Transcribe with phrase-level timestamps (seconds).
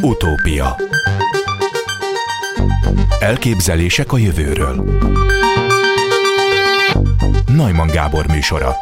[0.00, 0.76] Utópia.
[3.20, 4.84] Elképzelések a jövőről.
[7.46, 8.76] Najman Gábor műsora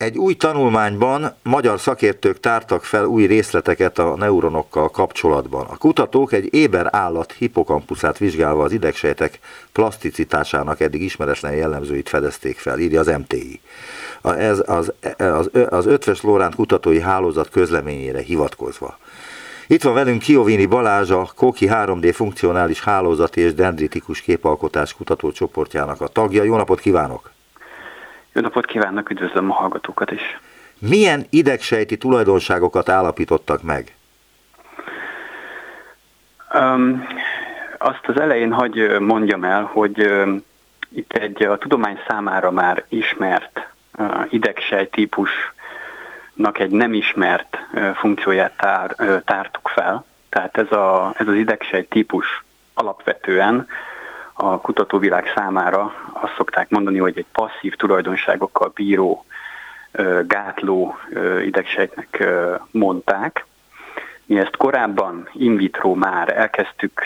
[0.00, 5.66] egy új tanulmányban magyar szakértők tártak fel új részleteket a neuronokkal kapcsolatban.
[5.66, 9.38] A kutatók egy éber állat hipokampuszát vizsgálva az idegsejtek
[9.72, 13.60] plaszticitásának eddig ismeretlen jellemzőit fedezték fel, írja az MTI.
[14.22, 18.98] Ez az, az, az Ötves Lóránt kutatói hálózat közleményére hivatkozva.
[19.66, 26.08] Itt van velünk Kiovini Balázs, a Koki 3D funkcionális hálózati és dendritikus képalkotás kutatócsoportjának a
[26.08, 26.42] tagja.
[26.42, 27.29] Jó napot kívánok!
[28.32, 30.38] Jó napot kívánok, üdvözlöm a hallgatókat is.
[30.78, 33.94] Milyen idegsejti tulajdonságokat állapítottak meg?
[36.54, 37.06] Um,
[37.78, 40.28] azt az elején hagy mondjam el, hogy uh,
[40.88, 48.56] itt egy a tudomány számára már ismert uh, idegsejt típusnak egy nem ismert uh, funkcióját
[48.56, 50.04] tár, uh, tártuk fel.
[50.28, 53.66] Tehát ez, a, ez az idegsejt típus alapvetően
[54.40, 59.24] a kutatóvilág számára azt szokták mondani, hogy egy passzív tulajdonságokkal bíró
[60.26, 60.98] gátló
[61.44, 62.24] idegsejtnek
[62.70, 63.46] mondták.
[64.24, 67.00] Mi ezt korábban in vitro már elkezdtük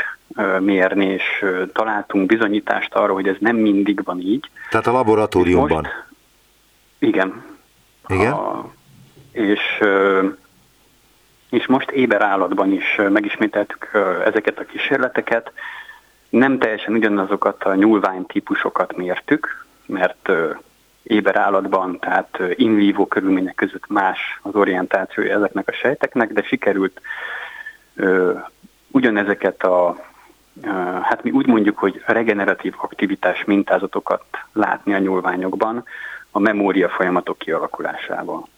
[0.61, 4.51] mérni, és találtunk bizonyítást arra, hogy ez nem mindig van így.
[4.71, 5.83] Tehát a laboratóriumban?
[5.83, 6.05] Most,
[6.99, 7.45] igen.
[8.07, 8.33] Igen?
[8.33, 8.71] A,
[9.33, 9.83] és,
[11.51, 13.91] és most éber állatban is megismételtük
[14.25, 15.53] ezeket a kísérleteket,
[16.35, 20.31] nem teljesen ugyanazokat a nyúlvány típusokat mértük, mert
[21.03, 27.01] éber állatban, tehát in vivo körülmények között más az orientációja ezeknek a sejteknek, de sikerült
[27.95, 28.33] ö,
[28.91, 29.97] ugyanezeket a,
[30.63, 30.69] ö,
[31.03, 35.85] hát mi úgy mondjuk, hogy regeneratív aktivitás mintázatokat látni a nyúlványokban
[36.31, 38.49] a memória folyamatok kialakulásával.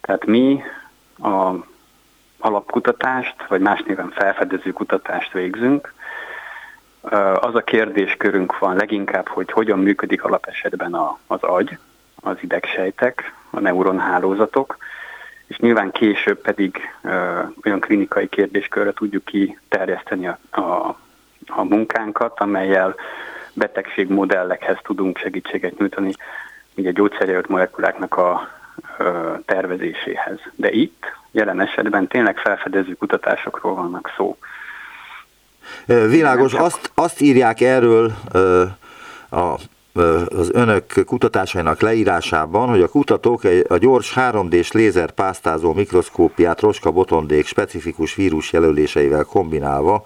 [0.00, 0.62] Tehát mi
[1.22, 1.52] a
[2.38, 5.92] alapkutatást, vagy más néven felfedező kutatást végzünk,
[7.34, 11.78] az a kérdéskörünk van leginkább, hogy hogyan működik alapesetben a, az agy,
[12.22, 14.76] az idegsejtek, a neuronhálózatok,
[15.46, 16.80] és nyilván később pedig
[17.64, 20.96] olyan klinikai kérdéskörre tudjuk kiterjeszteni a, a,
[21.46, 22.94] a munkánkat, amelyel
[23.54, 26.12] betegségmodellekhez tudunk segítséget nyújtani,
[26.76, 28.48] ugye gyógyszerjelölt molekuláknak a
[29.44, 30.38] tervezéséhez.
[30.54, 34.36] De itt jelen esetben tényleg felfedező kutatásokról vannak szó.
[35.86, 38.12] Világos, azt, azt írják erről
[39.30, 39.54] a
[40.28, 48.14] az önök kutatásainak leírásában, hogy a kutatók a gyors 3D-s lézerpásztázó mikroszkópiát roska botondék specifikus
[48.14, 50.04] vírus jelöléseivel kombinálva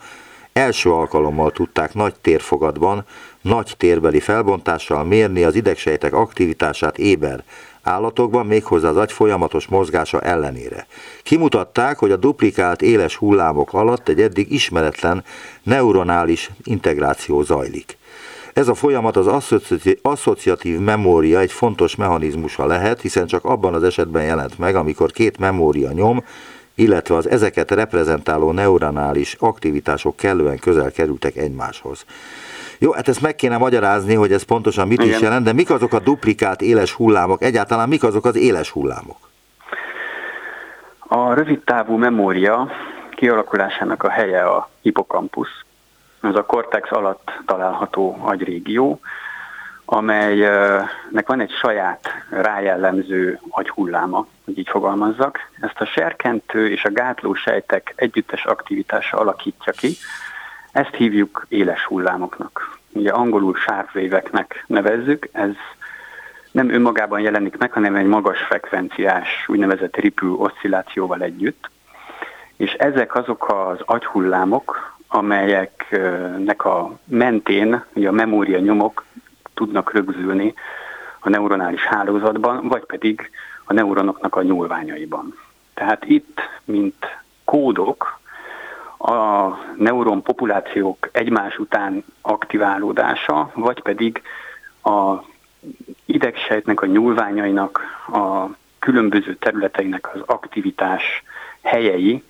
[0.53, 3.04] első alkalommal tudták nagy térfogatban,
[3.41, 7.44] nagy térbeli felbontással mérni az idegsejtek aktivitását éber
[7.84, 10.87] állatokban, méghozzá az agy folyamatos mozgása ellenére.
[11.22, 15.25] Kimutatták, hogy a duplikált éles hullámok alatt egy eddig ismeretlen
[15.62, 17.97] neuronális integráció zajlik.
[18.53, 19.56] Ez a folyamat az
[20.03, 25.39] asszociatív memória egy fontos mechanizmusa lehet, hiszen csak abban az esetben jelent meg, amikor két
[25.39, 26.25] memória nyom,
[26.75, 32.05] illetve az ezeket reprezentáló neuronális aktivitások kellően közel kerültek egymáshoz.
[32.78, 35.14] Jó, hát ezt meg kéne magyarázni, hogy ez pontosan mit Igen.
[35.14, 39.16] is jelent, de mik azok a duplikált éles hullámok, egyáltalán mik azok az éles hullámok?
[40.98, 42.70] A rövidtávú memória
[43.10, 45.64] kialakulásának a helye a hipokampusz.
[46.20, 49.00] Ez a kortex alatt található agyrégió,
[49.84, 55.38] amelynek van egy saját rájellemző agyhulláma, hogy így fogalmazzak.
[55.60, 59.96] Ezt a serkentő és a gátló sejtek együttes aktivitása alakítja ki,
[60.74, 62.78] ezt hívjuk éles hullámoknak.
[62.92, 65.50] Ugye angolul sárvéveknek nevezzük, ez
[66.50, 71.70] nem önmagában jelenik meg, hanem egy magas frekvenciás, úgynevezett ripple oszcillációval együtt.
[72.56, 79.04] És ezek azok az agyhullámok, amelyeknek a mentén ugye a memória nyomok
[79.54, 80.54] tudnak rögzülni
[81.20, 83.30] a neuronális hálózatban, vagy pedig
[83.64, 85.38] a neuronoknak a nyúlványaiban.
[85.74, 87.06] Tehát itt, mint
[87.44, 88.22] kódok,
[89.04, 94.22] a neuron populációk egymás után aktiválódása, vagy pedig
[94.83, 95.15] a
[96.04, 97.80] idegsejtnek, a nyúlványainak,
[98.12, 98.47] a
[98.78, 101.22] különböző területeinek az aktivitás
[101.62, 102.22] helyei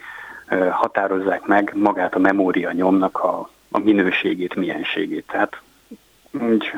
[0.70, 5.26] határozzák meg magát a memória nyomnak a, a minőségét, mienségét.
[5.26, 5.60] Tehát
[6.30, 6.72] úgy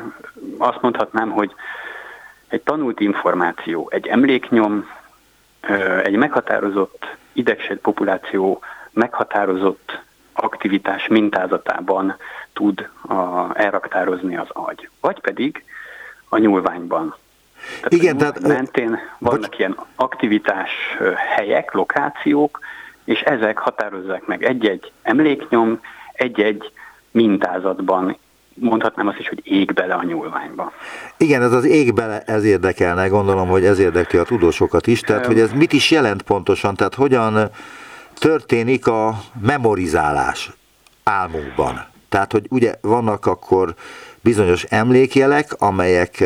[0.57, 1.53] azt mondhatnám, hogy
[2.47, 4.89] egy tanult információ, egy emléknyom,
[6.03, 8.61] egy meghatározott idegsejt populáció
[8.97, 9.99] meghatározott
[10.33, 12.15] aktivitás mintázatában
[12.53, 14.89] tud a, elraktározni az agy.
[15.01, 15.63] Vagy pedig
[16.29, 17.15] a nyúlványban.
[17.75, 18.39] Tehát Igen, tehát...
[18.39, 19.59] Mentén vannak bocs...
[19.59, 20.71] ilyen aktivitás
[21.35, 22.59] helyek, lokációk,
[23.03, 25.79] és ezek határozzák meg egy-egy emléknyom,
[26.13, 26.71] egy-egy
[27.11, 28.17] mintázatban
[28.53, 30.71] mondhatnám azt is, hogy ég bele a nyúlványba.
[31.17, 35.25] Igen, ez az ég bele, ez érdekelne, gondolom, hogy ez érdekli a tudósokat is, tehát
[35.25, 37.49] hogy ez mit is jelent pontosan, tehát hogyan
[38.19, 40.51] történik a memorizálás
[41.03, 41.85] álmunkban.
[42.09, 43.75] Tehát, hogy ugye vannak akkor
[44.21, 46.23] bizonyos emlékjelek, amelyek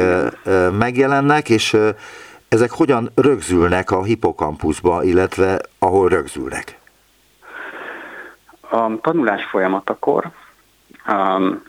[0.71, 1.77] megjelennek, és
[2.49, 6.79] ezek hogyan rögzülnek a hipokampuszba, illetve ahol rögzülnek?
[8.69, 10.31] A tanulás folyamatakor,
[11.07, 11.63] um,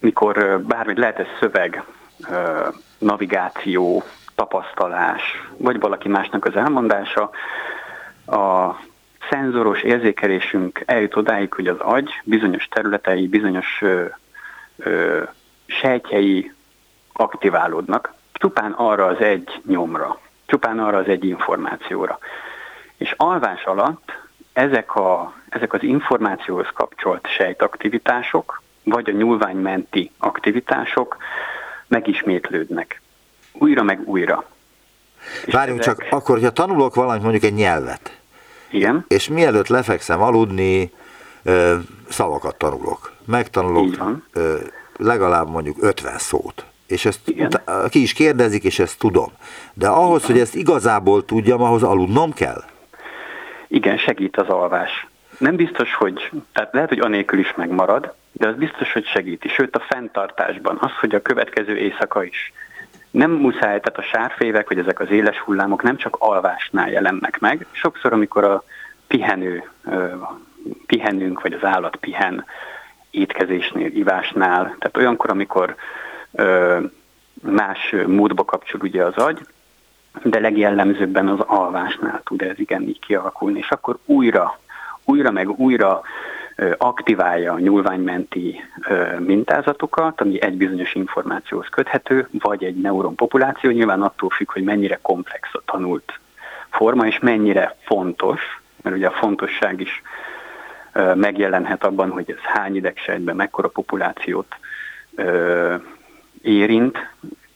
[0.00, 1.84] mikor bármi lehet ez szöveg,
[2.98, 4.02] navigáció,
[4.34, 5.22] tapasztalás,
[5.56, 7.30] vagy valaki másnak az elmondása,
[8.26, 8.76] a
[9.30, 14.04] szenzoros érzékelésünk eljut odáig, hogy az agy bizonyos területei, bizonyos ö,
[14.76, 15.22] ö,
[15.66, 16.52] sejtjei
[17.12, 22.18] aktiválódnak, csupán arra az egy nyomra, csupán arra az egy információra.
[22.96, 24.12] És alvás alatt
[24.52, 31.16] ezek, a, ezek az információhoz kapcsolt sejtaktivitások, vagy a nyúlványmenti aktivitások
[31.86, 33.00] megismétlődnek.
[33.52, 34.44] Újra meg újra.
[35.46, 35.96] Várjunk ezek...
[35.96, 38.18] csak, akkor, hogyha tanulok valamit, mondjuk egy nyelvet,
[38.70, 39.04] igen.
[39.08, 40.92] és mielőtt lefekszem aludni,
[42.08, 43.12] szavakat tanulok.
[43.24, 44.22] Megtanulok
[44.96, 46.64] legalább mondjuk 50 szót.
[46.86, 47.50] És ezt Igen.
[47.88, 49.32] ki is kérdezik, és ezt tudom.
[49.74, 50.32] De ahhoz, Igen.
[50.32, 52.62] hogy ezt igazából tudjam, ahhoz aludnom kell?
[53.68, 55.06] Igen, segít az alvás.
[55.38, 59.48] Nem biztos, hogy, tehát lehet, hogy anélkül is megmarad, de az biztos, hogy segíti.
[59.48, 62.52] Sőt, a fenntartásban az, hogy a következő éjszaka is
[63.14, 67.66] nem muszáj, tehát a sárfévek, vagy ezek az éles hullámok nem csak alvásnál jelennek meg.
[67.70, 68.64] Sokszor, amikor a
[69.06, 69.70] pihenő,
[70.86, 72.44] pihenünk, vagy az állat pihen,
[73.10, 75.74] étkezésnél, ivásnál, tehát olyankor, amikor
[77.42, 79.46] más módba kapcsol ugye az agy,
[80.22, 84.58] de legjellemzőbben az alvásnál tud ez igen így kialakulni, és akkor újra,
[85.04, 86.02] újra meg újra
[86.78, 88.60] aktiválja a nyúlványmenti
[89.18, 95.48] mintázatokat, ami egy bizonyos információhoz köthető, vagy egy neuronpopuláció, nyilván attól függ, hogy mennyire komplex
[95.52, 96.20] a tanult
[96.70, 98.40] forma, és mennyire fontos,
[98.82, 100.02] mert ugye a fontosság is
[101.14, 104.54] megjelenhet abban, hogy ez hány idegsejtben mekkora populációt
[106.42, 106.98] érint,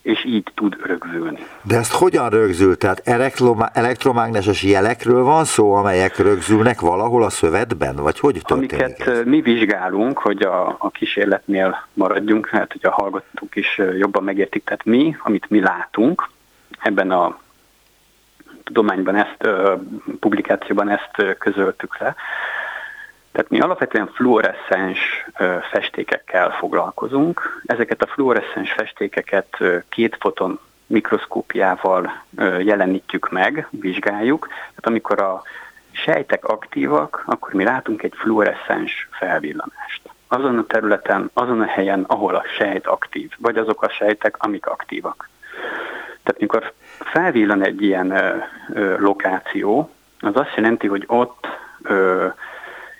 [0.01, 1.45] és így tud rögzülni.
[1.61, 2.77] De ezt hogyan rögzül?
[2.77, 3.01] Tehát
[3.73, 7.95] elektromágneses jelekről van szó, amelyek rögzülnek valahol a szövetben?
[7.95, 9.25] Vagy hogy történik Amiket ez?
[9.25, 14.85] mi vizsgálunk, hogy a, a kísérletnél maradjunk, hát hogy a hallgatók is jobban megértik, tehát
[14.85, 16.29] mi, amit mi látunk,
[16.79, 17.39] ebben a
[18.63, 19.47] tudományban ezt,
[20.19, 22.15] publikációban ezt közöltük le,
[23.31, 25.25] tehát mi alapvetően fluoreszcens
[25.71, 27.61] festékekkel foglalkozunk.
[27.65, 29.57] Ezeket a fluoreszcens festékeket
[29.89, 32.23] két foton mikroszkópiával
[32.59, 34.47] jelenítjük meg, vizsgáljuk.
[34.47, 35.41] Tehát amikor a
[35.91, 40.01] sejtek aktívak, akkor mi látunk egy fluoreszcens felvillanást.
[40.27, 44.65] Azon a területen, azon a helyen, ahol a sejt aktív, vagy azok a sejtek, amik
[44.65, 45.29] aktívak.
[46.23, 48.13] Tehát mikor felvillan egy ilyen
[48.97, 49.89] lokáció,
[50.19, 51.47] az azt jelenti, hogy ott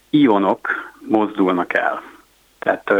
[0.09, 2.01] ionok mozdulnak el.
[2.59, 2.93] Tehát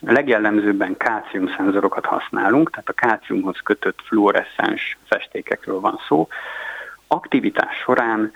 [0.00, 6.28] legjellemzőbben kácium szenzorokat használunk, tehát a káciumhoz kötött fluoreszcens festékekről van szó.
[7.06, 8.32] Aktivitás során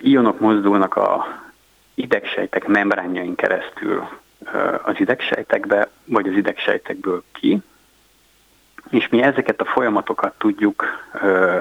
[0.00, 1.26] ionok mozdulnak a
[1.94, 4.08] idegsejtek membránjain keresztül
[4.82, 7.62] az idegsejtekbe, vagy az idegsejtekből ki,
[8.90, 10.84] és mi ezeket a folyamatokat tudjuk
[11.22, 11.58] ö,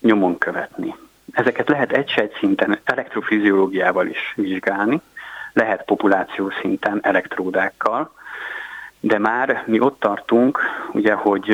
[0.00, 0.94] nyomon követni.
[1.32, 5.00] Ezeket lehet egysejt szinten elektrofiziológiával is vizsgálni,
[5.52, 8.12] lehet populáció szinten elektródákkal,
[9.00, 10.60] de már mi ott tartunk,
[10.92, 11.50] ugye, hogy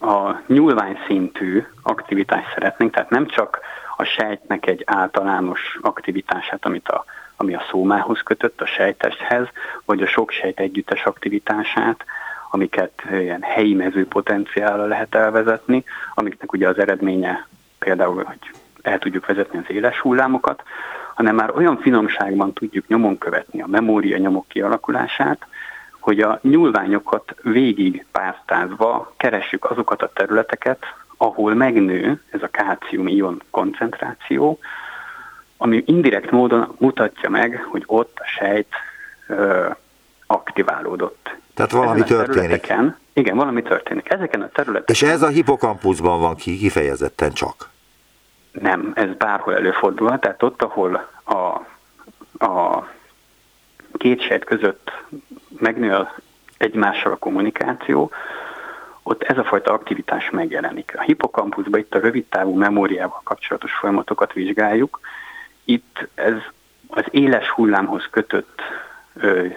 [0.00, 3.60] a nyúlvány szintű aktivitást szeretnénk, tehát nem csak
[3.96, 7.04] a sejtnek egy általános aktivitását, amit a,
[7.36, 9.48] ami a szómához kötött, a sejtesthez,
[9.84, 12.04] vagy a sok sejt együttes aktivitását,
[12.50, 17.46] amiket ilyen helyi mezőpotenciálra lehet elvezetni, amiknek ugye az eredménye
[17.86, 18.50] például, hogy
[18.82, 20.62] el tudjuk vezetni az éles hullámokat,
[21.14, 25.46] hanem már olyan finomságban tudjuk nyomon követni a memória nyomok kialakulását,
[26.00, 30.84] hogy a nyúlványokat végig pásztázva keressük azokat a területeket,
[31.16, 34.58] ahol megnő ez a kálcium-ion koncentráció,
[35.56, 38.68] ami indirekt módon mutatja meg, hogy ott a sejt
[39.28, 39.68] ö,
[40.26, 41.36] aktiválódott.
[41.54, 42.74] Tehát valami történik.
[43.12, 44.10] Igen, valami történik.
[44.10, 44.94] Ezeken a területeken.
[44.94, 47.74] És ez a hipokampuszban van ki, kifejezetten csak?
[48.60, 50.18] Nem, ez bárhol előfordul.
[50.18, 51.34] Tehát ott, ahol a,
[52.44, 52.88] a
[53.92, 54.92] két sejt között
[55.58, 56.08] megnő
[56.58, 58.10] egymással a kommunikáció,
[59.02, 60.94] ott ez a fajta aktivitás megjelenik.
[60.96, 65.00] A hipokampuszban itt a rövidtávú memóriával kapcsolatos folyamatokat vizsgáljuk.
[65.64, 66.34] Itt ez
[66.88, 68.60] az éles hullámhoz kötött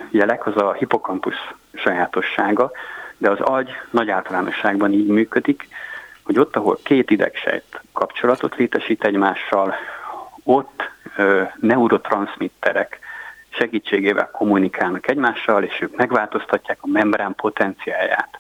[0.09, 2.71] jelek, az a hipokampusz sajátossága,
[3.17, 5.67] de az agy nagy általánosságban így működik,
[6.29, 9.75] hogy ott, ahol két idegsejt kapcsolatot létesít egymással,
[10.43, 12.99] ott ö, neurotranszmitterek
[13.49, 18.39] segítségével kommunikálnak egymással, és ők megváltoztatják a membrán potenciáját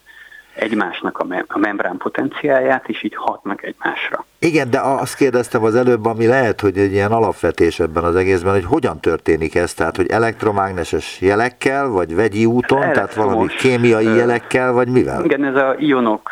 [0.59, 4.25] egymásnak a, mem- a membrán potenciáját, és így hatnak egymásra.
[4.39, 8.53] Igen, de azt kérdeztem az előbb, ami lehet, hogy egy ilyen alapvetés ebben az egészben,
[8.53, 14.05] hogy hogyan történik ez, tehát hogy elektromágneses jelekkel, vagy vegyi úton, ez tehát valami kémiai
[14.05, 15.23] ö, jelekkel, vagy mivel?
[15.23, 16.29] Igen, ez a ionok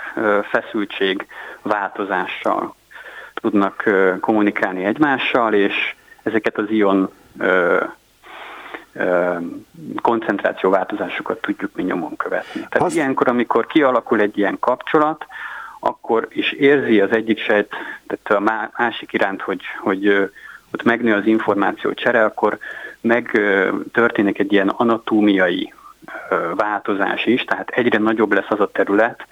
[0.51, 1.25] feszültség
[1.67, 2.75] változással
[3.33, 3.83] tudnak
[4.19, 7.11] kommunikálni egymással, és ezeket az ion
[10.01, 12.61] koncentrációváltozásokat tudjuk mi nyomon követni.
[12.69, 12.95] Tehát Azt...
[12.95, 15.25] ilyenkor, amikor kialakul egy ilyen kapcsolat,
[15.79, 17.69] akkor is érzi az egyik sejt,
[18.07, 20.07] tehát a másik iránt, hogy, hogy
[20.73, 22.57] ott megnő az információ csere, akkor
[23.01, 23.41] meg
[23.93, 25.73] történik egy ilyen anatómiai
[26.55, 29.25] változás is, tehát egyre nagyobb lesz az a terület,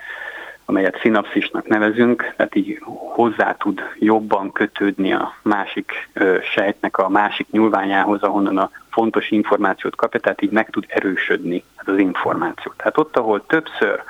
[0.66, 2.80] amelyet szinapszisnak nevezünk, tehát így
[3.14, 6.10] hozzá tud jobban kötődni a másik
[6.54, 11.98] sejtnek a másik nyúlványához, ahonnan a fontos információt kapja, tehát így meg tud erősödni az
[11.98, 12.74] információ.
[12.78, 14.04] Tehát ott, ahol többször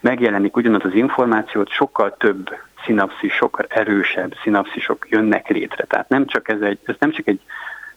[0.00, 2.50] megjelenik ugyanaz az információt, sokkal több
[2.84, 5.84] szinapszis, sokkal erősebb szinapszisok jönnek létre.
[5.84, 7.40] Tehát nem csak ez, egy, ez nem csak egy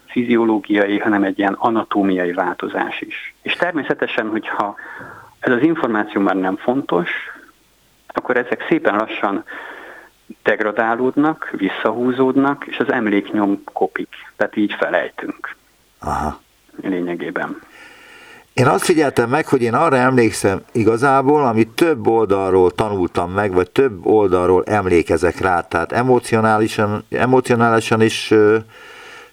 [0.05, 3.33] fiziológiai, hanem egy ilyen anatómiai változás is.
[3.41, 4.75] És természetesen, hogyha
[5.39, 7.09] ez az információ már nem fontos,
[8.13, 9.44] akkor ezek szépen lassan
[10.44, 14.10] degradálódnak, visszahúzódnak, és az emléknyom kopik.
[14.36, 15.56] Tehát így felejtünk.
[16.00, 16.39] Aha.
[16.82, 17.62] Lényegében.
[18.54, 23.72] Én azt figyeltem meg, hogy én arra emlékszem igazából, amit több oldalról tanultam meg, vagy
[23.72, 28.58] több oldalról emlékezek rá, tehát emocionálisan, emocionálisan is ö,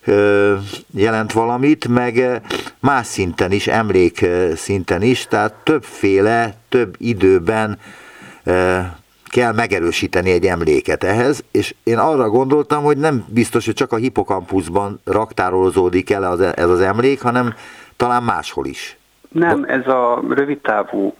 [0.04, 0.54] ö,
[0.90, 2.42] jelent valamit, meg
[2.80, 7.78] más szinten is, emlék szinten is, tehát többféle, több időben
[9.24, 13.96] kell megerősíteni egy emléket ehhez, és én arra gondoltam, hogy nem biztos, hogy csak a
[13.96, 17.54] hipokampuszban raktárolózódik el az, ez az emlék, hanem
[17.96, 18.96] talán máshol is.
[19.28, 21.14] Nem, ez a rövidtávú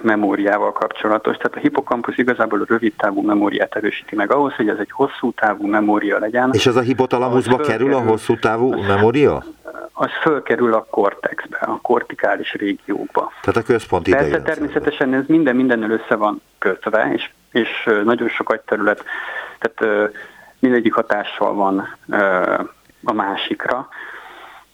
[0.00, 1.36] memóriával kapcsolatos.
[1.36, 5.32] Tehát a hipokampusz igazából a rövid távú memóriát erősíti meg ahhoz, hogy ez egy hosszú
[5.32, 6.50] távú memória legyen.
[6.52, 9.44] És az a hipotalamuszba kerül a hosszú távú az, memória?
[9.92, 13.32] Az fölkerül a kortexbe, a kortikális régiókba.
[13.40, 18.50] Tehát a központi Persze természetesen ez minden mindennel össze van kötve, és, és nagyon sok
[18.50, 19.04] agyterület,
[19.58, 20.12] tehát
[20.58, 21.96] mindegyik hatással van
[23.04, 23.88] a másikra.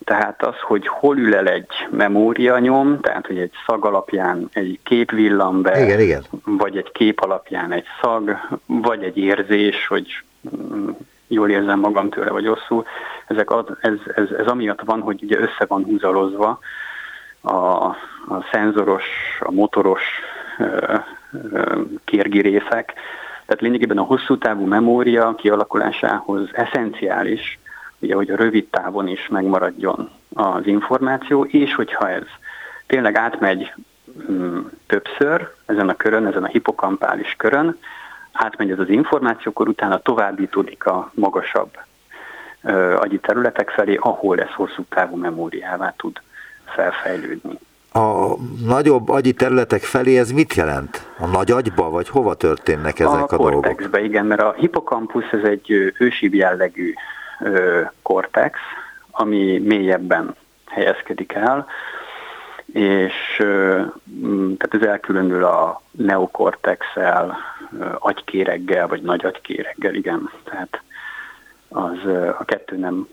[0.05, 5.11] Tehát az, hogy hol ül el egy memórianyom, tehát hogy egy szag alapján egy kép
[5.11, 6.25] villan be, igen, igen.
[6.45, 10.23] vagy egy kép alapján egy szag, vagy egy érzés, hogy
[10.57, 10.89] mm,
[11.27, 12.87] jól érzem magam tőle, vagy rosszul.
[13.27, 16.59] Ezek az, ez, ez, ez amiatt van, hogy ugye össze van húzalozva
[17.41, 19.05] a, a szenzoros,
[19.41, 20.03] a motoros
[20.59, 20.95] ö,
[21.53, 22.95] ö, kérgirészek.
[23.47, 27.60] Tehát lényegében a hosszú távú memória kialakulásához eszenciális,
[28.01, 32.27] ugye, hogy a rövid távon is megmaradjon az információ, és hogyha ez
[32.87, 33.73] tényleg átmegy
[34.29, 37.79] um, többször ezen a körön, ezen a hipokampális körön,
[38.33, 41.79] átmegy ez az információ, akkor utána továbbítódik a magasabb
[42.63, 46.21] uh, agyi területek felé, ahol ez hosszú távú memóriává tud
[46.65, 47.59] felfejlődni.
[47.93, 51.07] A nagyobb agyi területek felé ez mit jelent?
[51.19, 53.89] A nagy agyba, vagy hova történnek ezek a, a dolgok?
[53.93, 56.95] A igen, mert a hipokampusz ez egy ősibb jellegű
[58.03, 58.59] kortex,
[59.11, 60.35] ami mélyebben
[60.67, 61.67] helyezkedik el,
[62.73, 63.37] és
[64.59, 67.37] tehát ez elkülönül a neokortexel,
[67.99, 70.31] agykéreggel, vagy nagy agykéreggel, igen.
[70.45, 70.83] Tehát
[71.69, 71.99] az
[72.39, 73.09] a kettő nem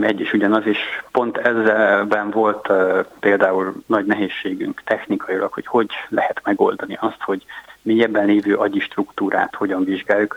[0.00, 0.78] egy is ugyanaz, és
[1.10, 2.72] pont ezben volt
[3.20, 7.44] például nagy nehézségünk technikailag, hogy hogy lehet megoldani azt, hogy
[7.82, 10.36] mélyebben lévő agyi struktúrát hogyan vizsgáljuk,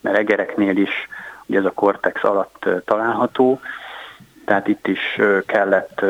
[0.00, 1.08] mert egereknél is
[1.46, 3.60] ugye ez a kortex alatt található,
[4.44, 6.04] tehát itt is kellett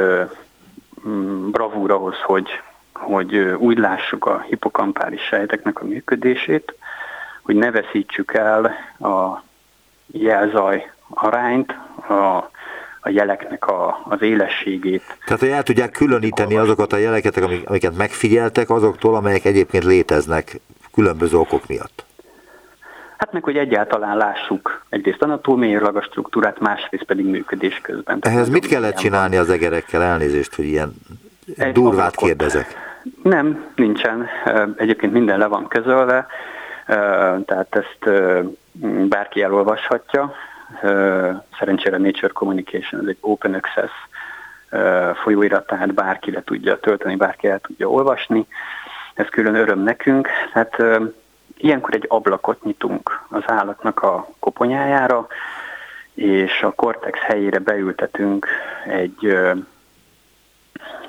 [1.51, 2.49] bravúr ahhoz, hogy,
[2.93, 6.75] hogy úgy lássuk a hipokampális sejteknek a működését,
[7.43, 8.65] hogy ne veszítsük el
[9.01, 9.43] a
[10.07, 11.73] jelzaj arányt,
[12.09, 12.51] a,
[13.01, 15.19] a jeleknek a, az élességét.
[15.25, 20.61] Tehát, hogy el tudják különíteni azokat a jeleket, amiket megfigyeltek, azoktól, amelyek egyébként léteznek
[20.93, 22.06] különböző okok miatt.
[23.19, 28.19] Hát meg, hogy egyáltalán lássuk egyrészt anatómiailag a struktúrát, másrészt pedig működés közben.
[28.21, 30.03] Ehhez mit kellett csinálni az egerekkel?
[30.03, 30.95] Elnézést, hogy ilyen
[31.57, 32.95] Egy durvát kérdezek.
[33.23, 34.29] Nem, nincsen.
[34.77, 36.27] Egyébként minden le van közölve,
[37.45, 38.11] tehát ezt
[39.09, 40.35] bárki elolvashatja.
[41.59, 43.91] Szerencsére Nature Communication ez egy open access
[45.23, 48.47] folyóirat, tehát bárki le tudja tölteni, bárki el tudja olvasni.
[49.15, 50.29] Ez külön öröm nekünk.
[50.53, 50.83] Tehát
[51.57, 55.27] ilyenkor egy ablakot nyitunk az állatnak a koponyájára,
[56.15, 58.47] és a kortex helyére beültetünk
[58.87, 59.39] egy,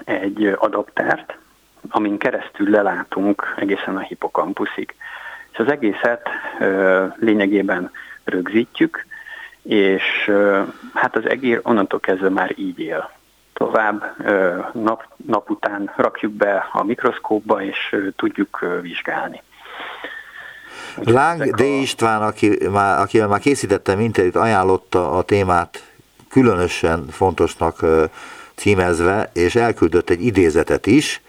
[0.04, 1.38] egy adaptert,
[1.90, 4.96] amin keresztül lelátunk egészen a hipokampuszig.
[5.52, 6.30] És az egészet
[7.16, 7.92] lényegében
[8.24, 9.06] rögzítjük,
[9.62, 10.32] és
[10.94, 13.12] hát az egér onnantól kezdve már így él.
[13.54, 14.16] Tovább
[14.74, 19.42] nap, nap után rakjuk be a mikroszkópba, és tudjuk vizsgálni.
[21.04, 21.60] Láng D.
[21.60, 25.84] István, aki, már, akivel már készítettem interjút, ajánlotta a témát
[26.30, 27.86] különösen fontosnak
[28.56, 31.22] címezve, és elküldött egy idézetet is,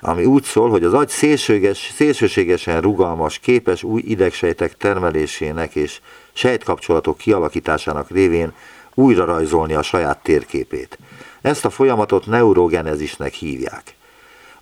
[0.00, 6.00] ami úgy szól, hogy az agy szélsőséges, szélsőségesen rugalmas, képes új idegsejtek termelésének és
[6.32, 8.52] sejtkapcsolatok kialakításának révén
[8.94, 10.98] újra rajzolni a saját térképét.
[11.40, 13.94] Ezt a folyamatot neurogenezisnek hívják.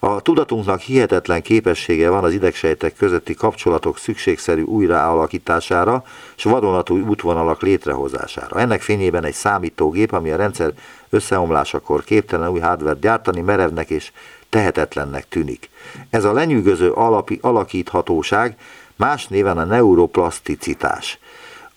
[0.05, 6.05] A tudatunknak hihetetlen képessége van az idegsejtek közötti kapcsolatok szükségszerű újraállakítására
[6.37, 8.59] és vadonatúj útvonalak létrehozására.
[8.61, 10.73] Ennek fényében egy számítógép, ami a rendszer
[11.11, 14.13] összeomlásakor képtelen új hardware gyártani, merevnek és
[14.49, 15.71] tehetetlennek tűnik.
[16.11, 18.57] Ez a lenyűgöző alapi, alakíthatóság
[18.97, 21.19] más néven a neuroplaszticitás.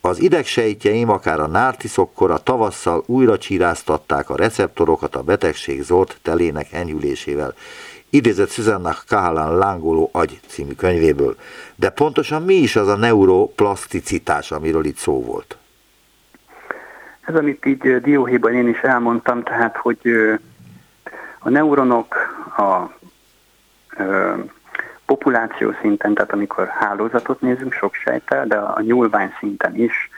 [0.02, 6.72] Az idegsejtjeim akár a nártiszokkor a tavasszal újra csíráztatták a receptorokat a betegség zord telének
[6.72, 7.54] enyhülésével,
[8.16, 11.36] idézett Susanna Kahalan Lángoló agy című könyvéből.
[11.76, 15.58] De pontosan mi is az a neuroplaszticitás, amiről itt szó volt?
[17.22, 20.00] Ez, amit így dióhéjban én is elmondtam, tehát, hogy
[21.40, 22.16] a neuronok
[22.58, 22.92] a, a
[25.06, 30.10] populáció szinten, tehát amikor hálózatot nézünk sok sejtel, de a nyúlvány szinten is,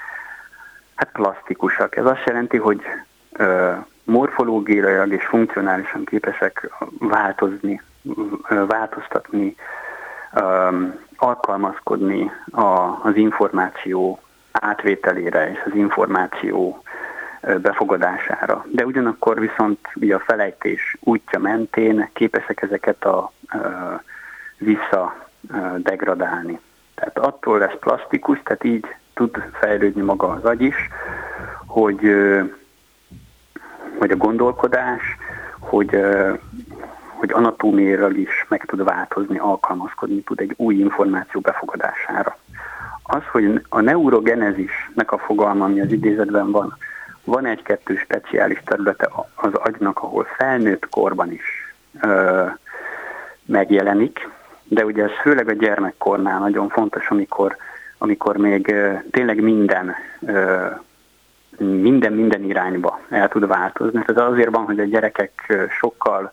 [0.96, 1.96] hát plastikusak.
[1.96, 2.90] Ez azt jelenti, hogy ö,
[4.04, 6.70] morfológiailag és funkcionálisan képesek
[7.00, 7.82] változni,
[8.68, 9.56] változtatni,
[11.18, 12.32] alkalmazkodni
[13.02, 14.20] az információ
[14.52, 16.82] átvételére és az információ
[17.42, 18.66] befogadására.
[18.72, 23.32] De ugyanakkor viszont a felejtés útja mentén képesek ezeket a
[24.58, 25.28] vissza
[25.78, 26.60] degradálni.
[26.96, 30.76] Tehát attól lesz plastikus, tehát így tud fejlődni maga az agy is,
[31.66, 32.00] hogy
[34.00, 35.02] vagy a gondolkodás,
[35.60, 36.00] hogy,
[37.18, 42.38] hogy anatómiailag is meg tud változni, alkalmazkodni tud egy új információ befogadására.
[43.04, 46.78] Az, hogy a neurogenezisnek a fogalma, ami az idézetben van,
[47.24, 52.46] van egy-kettő speciális területe az agynak, ahol felnőtt korban is ö,
[53.46, 54.30] megjelenik,
[54.64, 57.56] de ugye ez főleg a gyermekkornál nagyon fontos, amikor,
[57.98, 60.66] amikor még ö, tényleg minden ö,
[61.58, 64.04] minden minden irányba el tud változni.
[64.08, 66.32] Ez azért van, hogy a gyerekek sokkal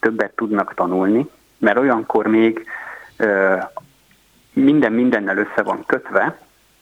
[0.00, 2.66] többet tudnak tanulni, mert olyankor még
[4.52, 6.38] minden mindennel össze van kötve,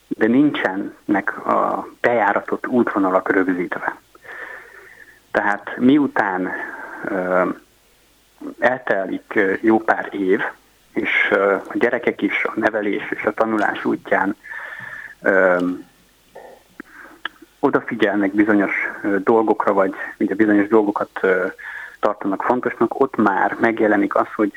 [0.09, 3.97] de nincsenek a bejáratott útvonalak rögzítve.
[5.31, 6.53] Tehát miután
[8.59, 10.41] eltelik jó pár év,
[10.93, 11.31] és
[11.69, 14.37] a gyerekek is a nevelés és a tanulás útján
[17.65, 18.73] odafigyelnek bizonyos
[19.19, 21.21] dolgokra, vagy ugye bizonyos dolgokat
[22.01, 24.53] tartanak fontosnak, ott már megjelenik az, hogy,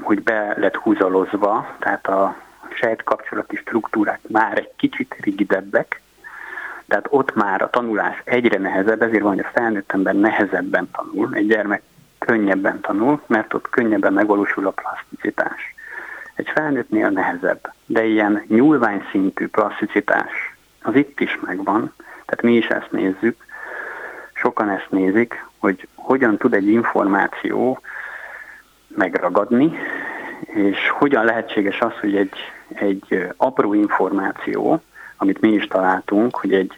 [0.00, 2.36] hogy be lett húzalozva, tehát a
[2.74, 6.00] sejtkapcsolati struktúrák már egy kicsit rigidebbek,
[6.88, 11.34] tehát ott már a tanulás egyre nehezebb, ezért van, hogy a felnőtt ember nehezebben tanul,
[11.34, 11.82] egy gyermek
[12.18, 15.74] könnyebben tanul, mert ott könnyebben megvalósul a plaszticitás.
[16.34, 21.92] Egy felnőttnél nehezebb, de ilyen nyúlvány szintű plaszticitás az itt is megvan,
[22.26, 23.44] tehát mi is ezt nézzük,
[24.32, 27.80] sokan ezt nézik, hogy hogyan tud egy információ
[28.88, 29.72] megragadni,
[30.40, 32.36] és hogyan lehetséges az, hogy egy,
[32.68, 34.82] egy apró információ,
[35.16, 36.72] amit mi is találtunk, hogy egy,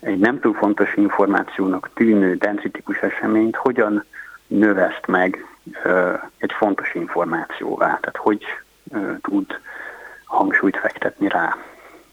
[0.00, 4.04] egy nem túl fontos információnak tűnő dendritikus eseményt hogyan
[4.46, 5.46] növeszt meg
[5.82, 8.44] ö, egy fontos információvá, tehát hogy
[8.92, 9.60] ö, tud
[10.24, 11.56] hangsúlyt fektetni rá.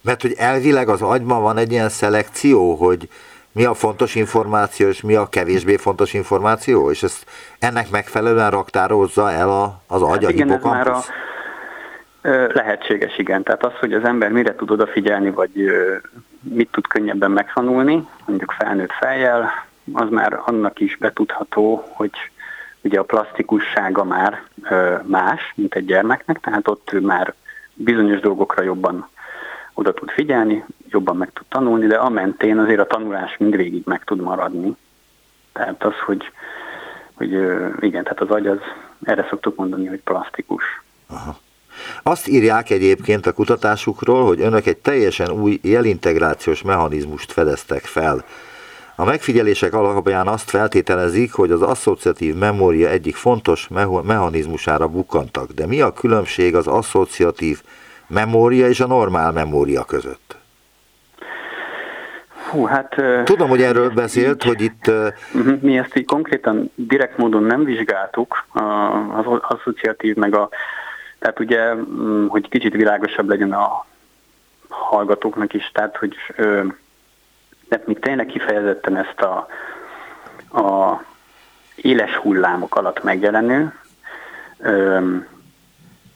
[0.04, 3.10] Mert hogy elvileg az agyban van egy ilyen szelekció, hogy
[3.52, 7.26] mi a fontos információ, és mi a kevésbé fontos információ, és ezt
[7.60, 11.00] ennek megfelelően raktározza el a, az agy, hát a igen, ez már a,
[12.54, 13.44] lehetséges, igen.
[13.44, 15.52] Tehát az, hogy az ember mire tud odafigyelni, vagy
[16.42, 19.50] mit tud könnyebben megtanulni, mondjuk felnőtt fejjel,
[19.94, 22.12] az már annak is betudható, hogy
[22.82, 24.42] ugye a plastikussága már
[25.04, 27.34] más, mint egy gyermeknek, tehát ott már
[27.74, 29.10] bizonyos dolgokra jobban
[29.74, 34.04] oda tud figyelni, jobban meg tud tanulni, de a mentén azért a tanulás mindvégig meg
[34.04, 34.76] tud maradni.
[35.54, 36.24] Tehát az, hogy,
[37.14, 37.32] hogy
[37.80, 38.60] igen, tehát az agy az,
[39.04, 40.64] erre szoktuk mondani, hogy plastikus.
[41.08, 41.38] Aha.
[42.04, 48.26] Azt írják egyébként a kutatásukról, hogy önök egy teljesen új jelintegrációs mechanizmust fedeztek fel.
[48.96, 53.68] A megfigyelések alapján azt feltételezik, hogy az asszociatív memória egyik fontos
[54.04, 55.52] mechanizmusára bukkantak.
[55.52, 57.62] De mi a különbség az asszociatív
[58.14, 60.36] memória és a normál memória között?
[62.50, 62.96] Hú, hát...
[63.24, 64.88] Tudom, hogy erről beszélt, így, hogy itt...
[64.88, 68.46] Uh, mi ezt így konkrétan direkt módon nem vizsgáltuk,
[69.14, 70.50] az asszociatív meg a...
[71.20, 73.86] Tehát ugye, mm, hogy kicsit világosabb legyen a
[74.70, 76.16] hallgatóknak is, tehát hogy
[77.74, 79.48] tehát mi tényleg kifejezetten ezt a,
[80.62, 81.02] a
[81.76, 83.74] éles hullámok alatt megjelenő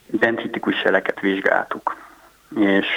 [0.10, 1.96] dendritikus jeleket vizsgáltuk.
[2.60, 2.88] És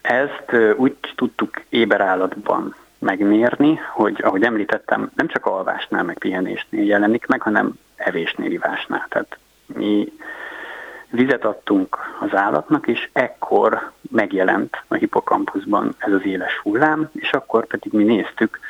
[0.00, 7.40] ezt úgy tudtuk éberállatban megmérni, hogy ahogy említettem, nem csak alvásnál, meg pihenésnél jelenik meg,
[7.40, 9.06] hanem evésnél, ivásnál.
[9.08, 10.12] Tehát mi
[11.10, 17.66] vizet adtunk az állatnak, és ekkor megjelent a hipokampuszban ez az éles hullám, és akkor
[17.66, 18.60] pedig mi néztük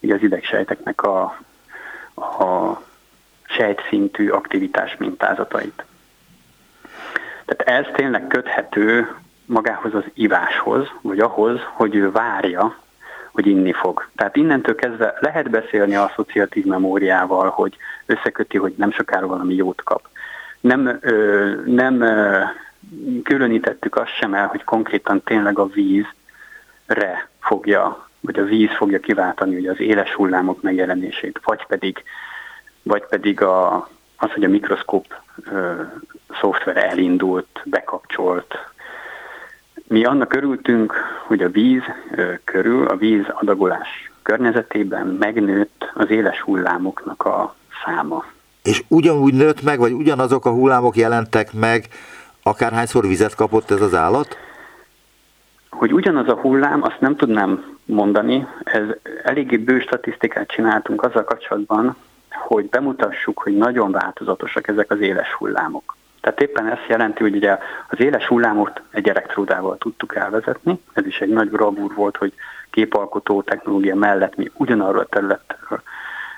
[0.00, 1.22] ugye az idegsejteknek a,
[2.14, 2.80] a
[3.42, 5.84] sejtszintű aktivitás mintázatait.
[7.44, 9.14] Tehát ez tényleg köthető
[9.46, 12.76] magához az iváshoz, vagy ahhoz, hogy ő várja,
[13.32, 14.08] hogy inni fog.
[14.16, 17.76] Tehát innentől kezdve lehet beszélni a asszociatív memóriával, hogy
[18.06, 20.08] összeköti, hogy nem sokára valami jót kap.
[20.60, 22.40] Nem, ö, nem ö,
[23.22, 29.56] különítettük azt sem el, hogy konkrétan tényleg a vízre fogja, vagy a víz fogja kiváltani
[29.56, 32.02] ugye az éles hullámok megjelenését, vagy pedig,
[32.82, 33.88] vagy pedig a,
[34.22, 35.06] az, hogy a mikroszkóp
[35.44, 35.72] ö,
[36.40, 38.54] szoftver elindult, bekapcsolt.
[39.88, 40.94] Mi annak örültünk,
[41.26, 47.54] hogy a víz ö, körül, a víz adagolás környezetében megnőtt az éles hullámoknak a
[47.84, 48.24] száma.
[48.62, 51.88] És ugyanúgy nőtt meg, vagy ugyanazok a hullámok jelentek meg,
[52.42, 54.36] akárhányszor vizet kapott ez az állat?
[55.70, 58.46] Hogy ugyanaz a hullám, azt nem tudnám mondani.
[58.64, 58.82] Ez
[59.22, 61.96] eléggé bő statisztikát csináltunk azzal kapcsolatban,
[62.32, 65.96] hogy bemutassuk, hogy nagyon változatosak ezek az éles hullámok.
[66.20, 71.20] Tehát éppen ezt jelenti, hogy ugye az éles hullámot egy elektródával tudtuk elvezetni, ez is
[71.20, 72.32] egy nagy bravúr volt, hogy
[72.70, 75.82] képalkotó technológia mellett mi ugyanarról a területről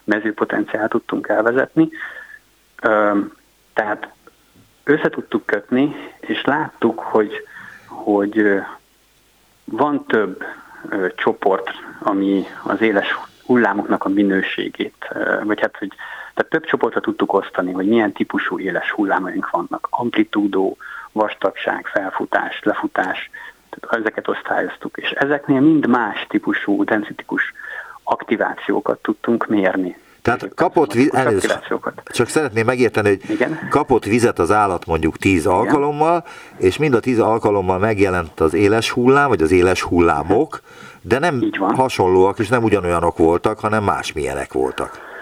[0.04, 1.88] mezőpotenciált tudtunk elvezetni.
[3.72, 4.08] Tehát
[4.84, 7.46] össze tudtuk kötni, és láttuk, hogy,
[7.86, 8.62] hogy
[9.64, 10.44] van több
[11.14, 15.08] csoport, ami az éles hullámoknak a minőségét,
[15.44, 15.92] vagy hát, hogy
[16.34, 19.86] tehát több csoportra tudtuk osztani, hogy milyen típusú éles hullámaink vannak.
[19.90, 20.76] Amplitúdó,
[21.12, 23.30] vastagság, felfutás, lefutás,
[23.70, 24.96] tehát ezeket osztályoztuk.
[24.96, 27.52] És ezeknél mind más típusú, densitikus
[28.02, 29.96] aktivációkat tudtunk mérni.
[30.22, 31.60] Tehát kapott vizet,
[32.04, 33.58] csak szeretném megérteni, hogy Igen?
[33.70, 36.24] kapott vizet az állat mondjuk 10 alkalommal,
[36.56, 40.60] és mind a 10 alkalommal megjelent az éles hullám, vagy az éles hullámok,
[41.06, 45.12] de nem hasonlóak, és nem ugyanolyanok voltak, hanem másmilyenek voltak.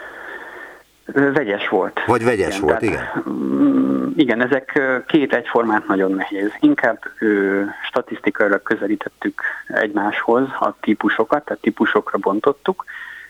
[1.14, 2.04] Vegyes volt.
[2.06, 3.34] Vagy vegyes igen, volt, tehát, igen.
[3.34, 6.50] Mm, igen, ezek két egyformát nagyon nehéz.
[6.60, 12.84] Inkább ö, statisztikailag közelítettük egymáshoz a típusokat, tehát típusokra bontottuk,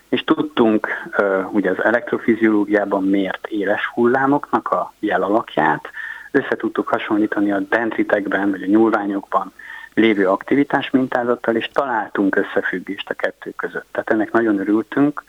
[0.09, 0.87] és tudtunk
[1.17, 5.89] ö, ugye az elektrofiziológiában mért éles hullámoknak a jelalakját,
[6.31, 9.53] össze tudtuk hasonlítani a dendritekben, vagy a nyúlványokban
[9.93, 13.85] lévő aktivitás mintázattal, és találtunk összefüggést a kettő között.
[13.91, 15.23] Tehát ennek nagyon örültünk.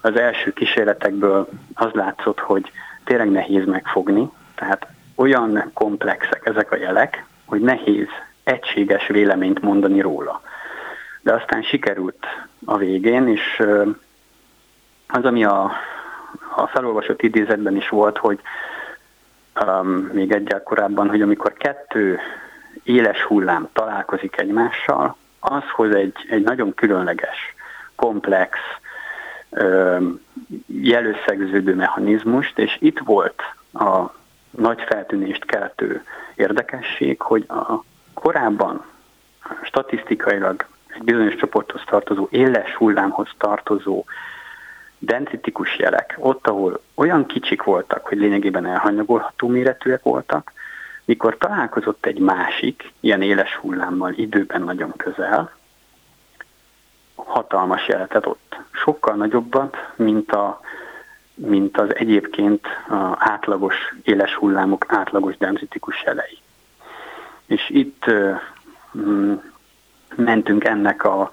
[0.00, 2.70] Az első kísérletekből az látszott, hogy
[3.04, 8.08] tényleg nehéz megfogni, tehát olyan komplexek ezek a jelek, hogy nehéz
[8.44, 10.42] egységes véleményt mondani róla.
[11.20, 12.26] De aztán sikerült
[12.64, 13.62] a végén, és
[15.06, 15.72] az, ami a,
[16.56, 18.40] a felolvasott idézetben is volt, hogy
[19.66, 22.18] um, még egyel korábban, hogy amikor kettő
[22.82, 27.54] éles hullám találkozik egymással, az hoz egy, egy nagyon különleges,
[27.94, 28.58] komplex,
[30.66, 33.42] jelösszegződő mechanizmust, és itt volt
[33.72, 34.12] a
[34.50, 38.84] nagy feltűnést keltő érdekesség, hogy a korábban
[39.62, 44.04] statisztikailag egy bizonyos csoporthoz tartozó, éles hullámhoz tartozó
[44.98, 50.52] dendritikus jelek, ott, ahol olyan kicsik voltak, hogy lényegében elhanyagolható méretűek voltak,
[51.12, 55.52] mikor találkozott egy másik, ilyen éles hullámmal időben nagyon közel,
[57.14, 58.56] hatalmas jelet ott.
[58.70, 60.60] Sokkal nagyobbat, mint a
[61.34, 66.38] mint az egyébként a átlagos éles hullámok átlagos dendritikus jelei.
[67.46, 68.04] És itt
[68.98, 69.34] mm,
[70.16, 71.30] mentünk ennek a,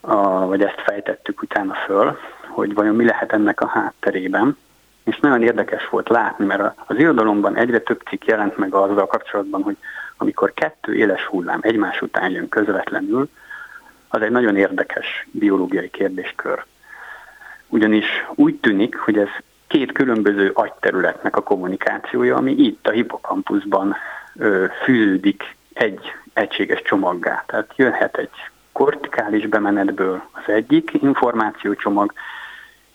[0.00, 4.56] a, vagy ezt fejtettük utána föl, hogy vajon mi lehet ennek a hátterében.
[5.04, 9.62] És nagyon érdekes volt látni, mert az irodalomban egyre több cikk jelent meg azzal kapcsolatban,
[9.62, 9.76] hogy
[10.16, 13.28] amikor kettő éles hullám egymás után jön közvetlenül,
[14.08, 16.64] az egy nagyon érdekes biológiai kérdéskör.
[17.68, 19.28] Ugyanis úgy tűnik, hogy ez
[19.66, 23.96] két különböző agyterületnek a kommunikációja, ami itt a hipokampuszban
[24.36, 27.44] ö, fűződik egy egységes csomaggá.
[27.46, 28.30] Tehát jöhet egy
[28.72, 32.12] kortikális bemenetből az egyik információcsomag,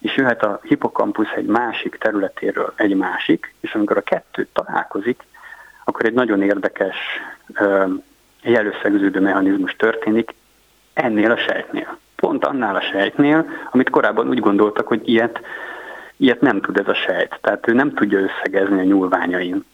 [0.01, 5.23] és jöhet a hipokampusz egy másik területéről egy másik, és amikor a kettő találkozik,
[5.85, 6.95] akkor egy nagyon érdekes
[8.41, 10.35] jelösszegződő mechanizmus történik
[10.93, 11.97] ennél a sejtnél.
[12.15, 15.39] Pont annál a sejtnél, amit korábban úgy gondoltak, hogy ilyet,
[16.17, 17.37] ilyet nem tud ez a sejt.
[17.41, 19.65] Tehát ő nem tudja összegezni a nyúlványain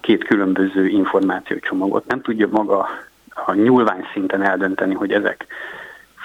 [0.00, 2.88] két különböző információcsomagot, nem tudja maga
[3.34, 5.46] a nyúlvány szinten eldönteni, hogy ezek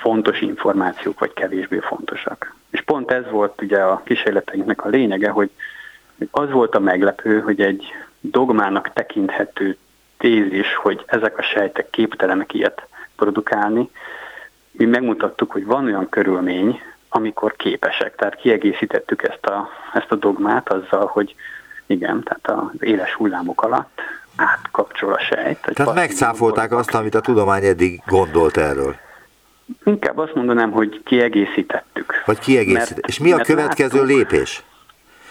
[0.01, 2.55] fontos információk, vagy kevésbé fontosak.
[2.69, 5.49] És pont ez volt ugye a kísérleteinknek a lényege, hogy
[6.31, 7.86] az volt a meglepő, hogy egy
[8.19, 9.77] dogmának tekinthető
[10.17, 13.89] tézis, hogy ezek a sejtek képtelenek ilyet produkálni,
[14.71, 18.15] mi megmutattuk, hogy van olyan körülmény, amikor képesek.
[18.15, 21.36] Tehát kiegészítettük ezt a, ezt a dogmát azzal, hogy
[21.86, 24.01] igen, tehát az éles hullámok alatt
[24.36, 25.60] átkapcsol a sejt.
[25.73, 28.95] Tehát megcáfolták azt, amit a tudomány eddig gondolt erről.
[29.84, 32.23] Inkább azt mondanám, hogy kiegészítettük.
[32.25, 33.08] Vagy kiegészítettük.
[33.08, 34.63] És mi a következő láttuk, lépés?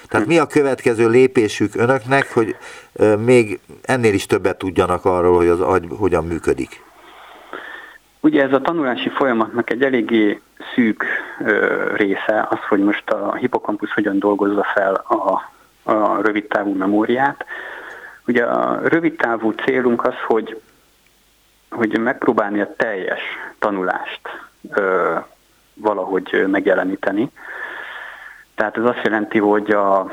[0.08, 2.56] Tehát mi a következő lépésük önöknek, hogy
[3.24, 6.84] még ennél is többet tudjanak arról, hogy az agy hogyan működik?
[8.20, 10.40] Ugye ez a tanulási folyamatnak egy eléggé
[10.74, 11.04] szűk
[11.44, 15.50] ö, része az, hogy most a hipokampusz hogyan dolgozza fel a,
[15.92, 17.44] a rövidtávú memóriát.
[18.26, 20.60] Ugye a rövidtávú célunk az, hogy,
[21.76, 23.20] hogy megpróbálni a teljes
[23.58, 24.20] tanulást
[24.70, 25.16] ö,
[25.74, 27.30] valahogy megjeleníteni.
[28.54, 30.12] Tehát ez azt jelenti, hogy a,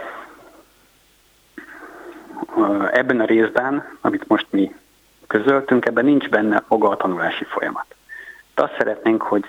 [2.91, 4.75] ebben a részben, amit most mi
[5.27, 7.95] közöltünk, ebben nincs benne maga a tanulási folyamat.
[8.55, 9.45] De azt szeretnénk, hogy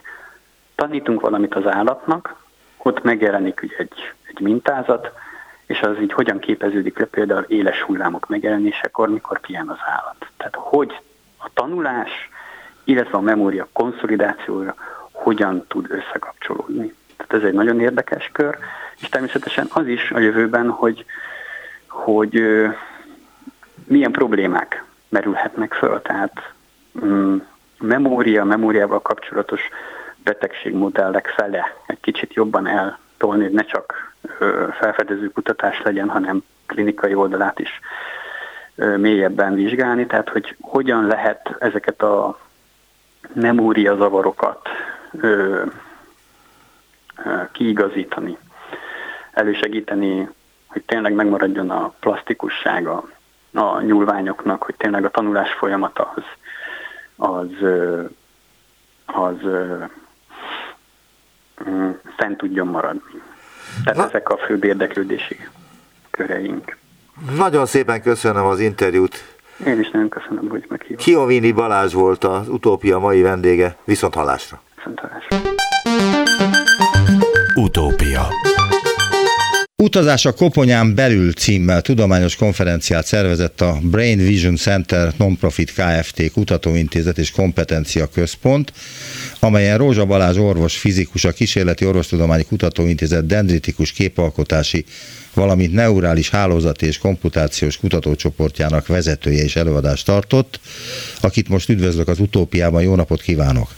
[0.74, 2.36] tanítunk valamit az állatnak,
[2.76, 5.12] ott megjelenik ugye egy, egy mintázat,
[5.66, 10.26] és az így hogyan képeződik le például éles hullámok megjelenésekor, mikor pihen az állat.
[10.36, 11.00] Tehát hogy
[11.44, 12.30] a tanulás,
[12.84, 14.74] illetve a memória konszolidációja
[15.12, 16.94] hogyan tud összekapcsolódni.
[17.16, 18.58] Tehát ez egy nagyon érdekes kör,
[19.00, 21.04] és természetesen az is a jövőben, hogy,
[21.88, 22.42] hogy
[23.84, 26.02] milyen problémák merülhetnek föl.
[26.02, 26.52] Tehát
[27.04, 27.36] mm,
[27.78, 29.60] memória, memóriával kapcsolatos
[30.22, 34.14] betegségmodellek fele egy kicsit jobban eltolni, hogy ne csak
[34.78, 37.80] felfedező kutatás legyen, hanem klinikai oldalát is
[38.74, 42.38] mélyebben vizsgálni, tehát hogy hogyan lehet ezeket a
[43.32, 44.68] memória zavarokat
[47.52, 48.38] kiigazítani,
[49.32, 50.28] elősegíteni,
[50.66, 53.08] hogy tényleg megmaradjon a plastikussága
[53.52, 56.24] a nyúlványoknak, hogy tényleg a tanulás folyamata az,
[57.16, 57.50] az,
[59.06, 59.36] az
[61.68, 63.22] mm, fent tudjon maradni.
[63.84, 65.48] Tehát ezek a fő érdeklődési
[66.10, 66.76] köreink.
[67.36, 69.34] Nagyon szépen köszönöm az interjút.
[69.66, 71.02] Én is nagyon köszönöm, hogy meghívott.
[71.02, 73.76] Kiovini Balázs volt az Utópia mai vendége.
[73.84, 74.62] Viszont hallásra.
[74.76, 75.36] Viszont hallásra.
[77.54, 78.28] Utópia
[79.82, 86.32] Utazás a Koponyán belül címmel tudományos konferenciát szervezett a Brain Vision Center Nonprofit Kft.
[86.32, 88.72] Kutatóintézet és Kompetencia Központ,
[89.40, 94.84] amelyen Rózsa Balázs orvos, fizikus, a Kísérleti Orvostudományi Kutatóintézet dendritikus képalkotási,
[95.34, 100.60] valamint neurális hálózati és komputációs kutatócsoportjának vezetője és előadást tartott,
[101.20, 102.82] akit most üdvözlök az utópiában.
[102.82, 103.68] Jó napot kívánok!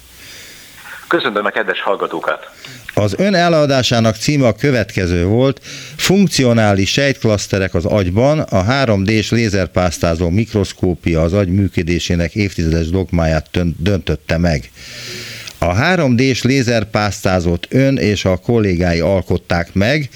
[1.09, 2.51] Köszönöm a kedves hallgatókat!
[2.95, 5.61] Az ön eladásának címe a következő volt,
[5.97, 14.71] funkcionális sejtklaszterek az agyban, a 3D-s lézerpásztázó mikroszkópia az agy működésének évtizedes dogmáját döntötte meg.
[15.59, 20.09] A 3D-s lézerpásztázót ön és a kollégái alkották meg,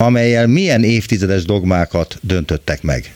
[0.00, 3.14] amelyel milyen évtizedes dogmákat döntöttek meg?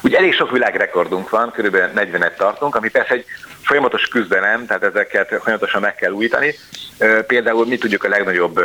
[0.00, 3.24] Úgy elég sok világrekordunk van, körülbelül 40-et tartunk, ami persze egy
[3.62, 6.54] folyamatos küzdelem, tehát ezeket folyamatosan meg kell újítani.
[7.26, 8.60] Például mi tudjuk a legnagyobb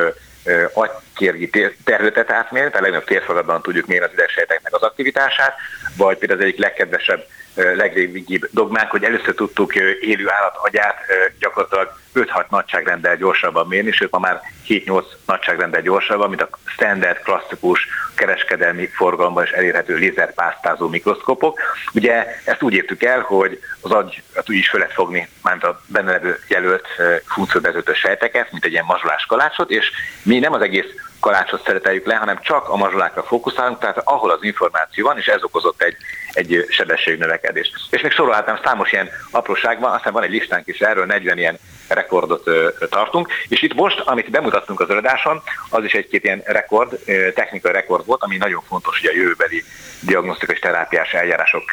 [0.73, 1.49] agykérgi
[1.83, 5.55] területet átmérni, tehát a legnagyobb térfogatban tudjuk mérni az idegsejteknek az aktivitását,
[5.97, 10.95] vagy például az egyik legkedvesebb legrégibb dogmánk, hogy először tudtuk élő állat agyát
[11.39, 17.87] gyakorlatilag 5-6 nagyságrendel gyorsabban mérni, sőt ma már 7-8 nagyságrendel gyorsabban, mint a standard, klasszikus
[18.15, 21.59] kereskedelmi forgalomban is elérhető lézerpásztázó mikroszkopok.
[21.93, 25.81] Ugye ezt úgy értük el, hogy az agy úgy is fel lehet fogni, már a
[25.85, 26.87] benne levő jelölt
[27.25, 29.91] funkcióvezető sejteket, mint egy ilyen mazsolás kalácsot, és
[30.23, 30.85] mi nem az egész
[31.19, 35.43] kalácsot szereteljük le, hanem csak a mazsolákra fókuszálunk, tehát ahol az információ van, és ez
[35.43, 35.95] okozott egy,
[36.31, 37.73] egy sebességnövekedést.
[37.89, 41.59] És még sorolhatnám számos ilyen apróság van, aztán van egy listánk is erről, 40 ilyen
[41.87, 42.49] rekordot
[42.89, 46.99] tartunk, és itt most, amit bemutattunk az előadáson, az is egy-két ilyen rekord,
[47.33, 49.63] technikai rekord volt, ami nagyon fontos hogy a jövőbeli
[50.01, 51.63] diagnosztikai terápiás eljárások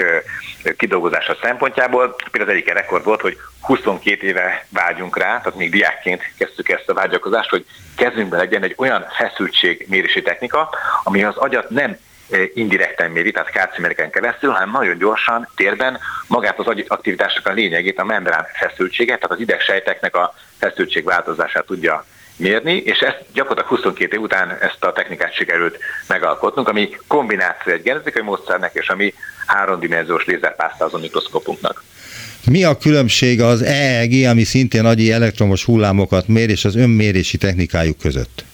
[0.76, 2.14] kidolgozása szempontjából.
[2.30, 6.88] Például az egyik rekord volt, hogy 22 éve vágyunk rá, tehát még diákként kezdtük ezt
[6.88, 7.64] a vágyakozást, hogy
[7.96, 10.70] kezünkben legyen egy olyan feszültségmérési technika,
[11.02, 11.98] ami az agyat nem
[12.54, 18.04] indirekten méri, tehát kárcimereken keresztül, hanem nagyon gyorsan térben magát az aktivitásnak a lényegét, a
[18.04, 22.04] membrán feszültséget, tehát az idegsejteknek a feszültség változását tudja
[22.36, 27.82] mérni, és ezt gyakorlatilag 22 év után ezt a technikát sikerült megalkotnunk, ami kombináció egy
[27.82, 29.14] genetikai módszernek és ami
[29.46, 31.82] háromdimenziós lézerpásztázó mikroszkopunknak.
[32.50, 37.98] Mi a különbség az EEG, ami szintén agyi elektromos hullámokat mér, és az önmérési technikájuk
[37.98, 38.44] között?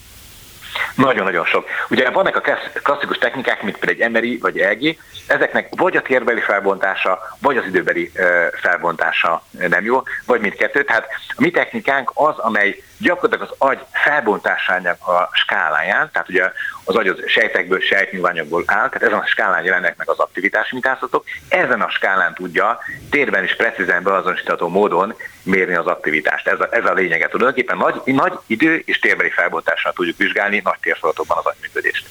[0.95, 1.67] Nagyon-nagyon sok.
[1.89, 6.41] Ugye vannak a klasszikus technikák, mint például egy emeri vagy EG, ezeknek vagy a térbeli
[6.41, 8.11] felbontása, vagy az időbeli
[8.53, 10.83] felbontása nem jó, vagy mindkettő.
[10.83, 16.51] Tehát a mi technikánk az, amely gyakorlatilag az agy felbontásának a skáláján, tehát ugye
[16.83, 21.25] az agy az sejtekből, sejtnyúlványokból áll, tehát ezen a skálán jelennek meg az aktivitás mintázatok,
[21.49, 26.47] ezen a skálán tudja térben is precízen beazonosítható módon mérni az aktivitást.
[26.47, 27.27] Ez a, ez a lényege.
[27.27, 32.07] Tulajdonképpen nagy, nagy idő és térbeli felbontással tudjuk vizsgálni nagy térfolatokban az agyműködést.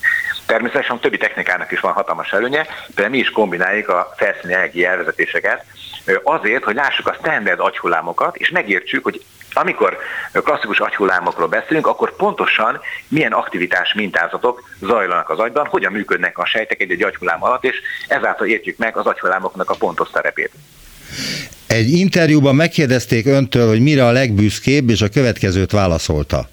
[0.47, 4.85] Természetesen a többi technikának is van hatalmas előnye, de mi is kombináljuk a felszíni elegi
[4.85, 5.65] elvezetéseket
[6.23, 9.97] azért, hogy lássuk a standard agyhullámokat, és megértsük, hogy amikor
[10.33, 16.81] klasszikus agyhullámokról beszélünk, akkor pontosan milyen aktivitás mintázatok zajlanak az agyban, hogyan működnek a sejtek
[16.81, 17.77] egy-egy agyhullám alatt, és
[18.09, 20.51] ezáltal értjük meg az agyhullámoknak a pontos szerepét.
[21.67, 26.49] Egy interjúban megkérdezték öntől, hogy mire a legbüszkébb, és a következőt válaszolta.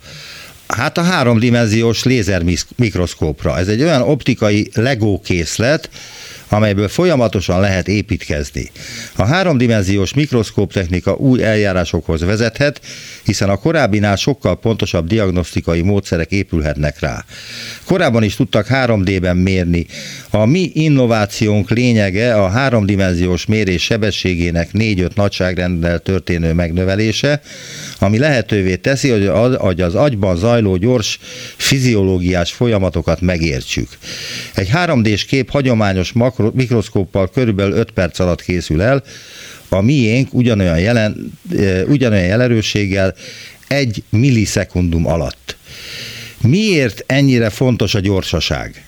[0.68, 2.42] Hát a háromdimenziós lézer
[2.76, 3.58] mikroszkópra.
[3.58, 5.90] Ez egy olyan optikai legókészlet,
[6.50, 8.72] amelyből folyamatosan lehet építkezni.
[9.16, 12.82] A háromdimenziós mikroszkóp technika új eljárásokhoz vezethet,
[13.24, 17.26] hiszen a korábbinál sokkal pontosabb diagnosztikai módszerek épülhetnek rá.
[17.86, 19.86] Korábban is tudtak 3D-ben mérni.
[20.30, 27.42] A mi innovációnk lényege a háromdimenziós mérés sebességének 4-5 nagyságrendel történő megnövelése,
[28.00, 29.10] ami lehetővé teszi,
[29.58, 31.20] hogy az agyban zajló gyors
[31.56, 33.90] fiziológiás folyamatokat megértsük.
[34.54, 39.04] Egy 3D-s kép hagyományos makro, mikroszkóppal körülbelül 5 perc alatt készül el,
[39.70, 41.40] a miénk ugyanolyan, jelen,
[41.86, 43.16] ugyanolyan jelerősséggel
[43.68, 45.56] egy millisekundum alatt.
[46.42, 48.86] Miért ennyire fontos a gyorsaság?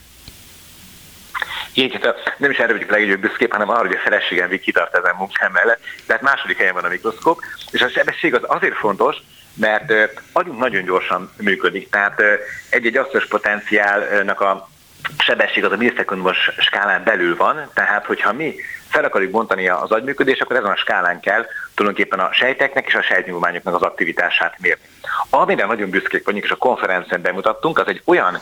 [1.73, 2.01] Igen,
[2.37, 5.79] nem is erre vagyok legnagyobb büszképp, hanem arra, hogy a feleségem kitart ezen munkám mellett.
[6.05, 9.15] Tehát második helyen van a mikroszkóp, és a sebesség az azért fontos,
[9.53, 9.93] mert
[10.31, 12.21] agyunk nagyon gyorsan működik, tehát
[12.69, 14.69] egy-egy asszos potenciálnak a
[15.17, 18.55] sebesség az a millisekundumos skálán belül van, tehát hogyha mi
[18.89, 23.01] fel akarjuk bontani az agyműködést, akkor ezen a skálán kell tulajdonképpen a sejteknek és a
[23.01, 24.83] sejtnyúlványoknak az aktivitását mérni.
[25.29, 28.37] Amire nagyon büszkék vagyunk, és a konferencen bemutattunk, az egy olyan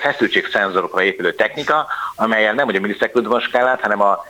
[0.00, 4.24] feszültségszenzorokra épülő technika, amelyel nem hogy a millisekundumos skálát, hanem a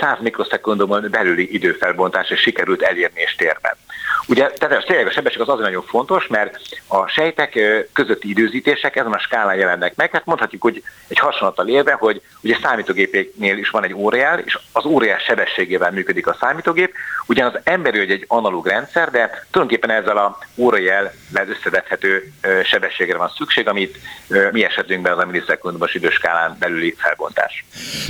[0.00, 3.76] 100 mikroszekundumon belüli időfelbontás sikerült elérni és térben.
[4.28, 7.58] Ugye, tehát tényleg a sebesség az azért nagyon fontos, mert a sejtek
[7.92, 10.10] közötti időzítések ezen a skálán jelennek meg.
[10.10, 14.84] Hát mondhatjuk, hogy egy hasonlattal élve, hogy ugye számítógépéknél is van egy órajel, és az
[14.84, 16.92] órajel sebességével működik a számítógép.
[17.26, 21.12] Ugyan az emberi egy analóg rendszer, de tulajdonképpen ezzel a órajel
[21.46, 22.32] összevethető
[22.64, 23.98] sebességre van szükség, amit
[24.52, 27.64] mi esetünkben az a millisekundumos időskálán belüli felbontás.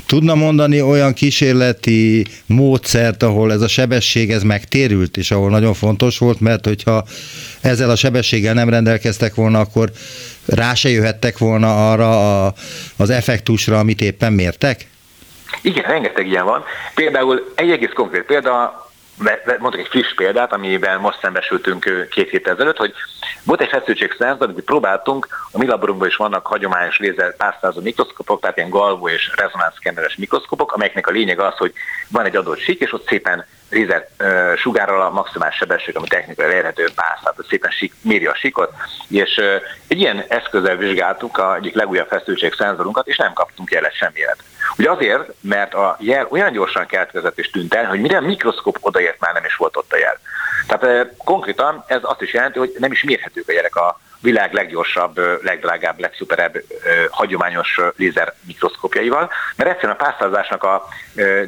[0.06, 6.00] Tudna mondani olyan kísérleti módszert, ahol ez a sebesség ez megtérült, és ahol nagyon fontos
[6.18, 7.04] volt, mert hogyha
[7.60, 9.90] ezzel a sebességgel nem rendelkeztek volna, akkor
[10.46, 12.54] rá se jöhettek volna arra a,
[12.96, 14.86] az effektusra, amit éppen mértek?
[15.62, 16.64] Igen, rengeteg ilyen van.
[16.94, 18.90] Például egy egész konkrét példa,
[19.58, 22.92] mondok egy friss példát, amivel most szembesültünk két héttel ezelőtt, hogy
[23.44, 28.56] volt egy feszültségszenzor, amit próbáltunk, a mi laborunkban is vannak hagyományos lézer pásztázó mikroszkopok, tehát
[28.56, 31.72] ilyen galvó és rezonánszkenneres mikroszkopok, amelyeknek a lényeg az, hogy
[32.08, 36.44] van egy adott sík, és ott szépen lézer uh, sugárral a maximális sebesség, ami technikai
[36.44, 38.72] elérhető pász, tehát szépen sík, méri a síkot,
[39.08, 39.40] és
[39.88, 44.36] egy ilyen eszközzel vizsgáltuk a egyik legújabb feszültségszenzorunkat, és nem kaptunk jelet semmilyen.
[44.78, 48.78] Ugye azért, mert a jel olyan gyorsan keletkezett és tűnt el, hogy mire a mikroszkóp
[48.80, 50.18] odaért már nem is volt ott a jel.
[50.66, 55.42] Tehát konkrétan ez azt is jelenti, hogy nem is mérhetők a jelek a világ leggyorsabb,
[55.42, 56.62] legdrágább, legszuperebb
[57.10, 60.88] hagyományos lézer mikroszkópjaival, mert egyszerűen a pásztázásnak a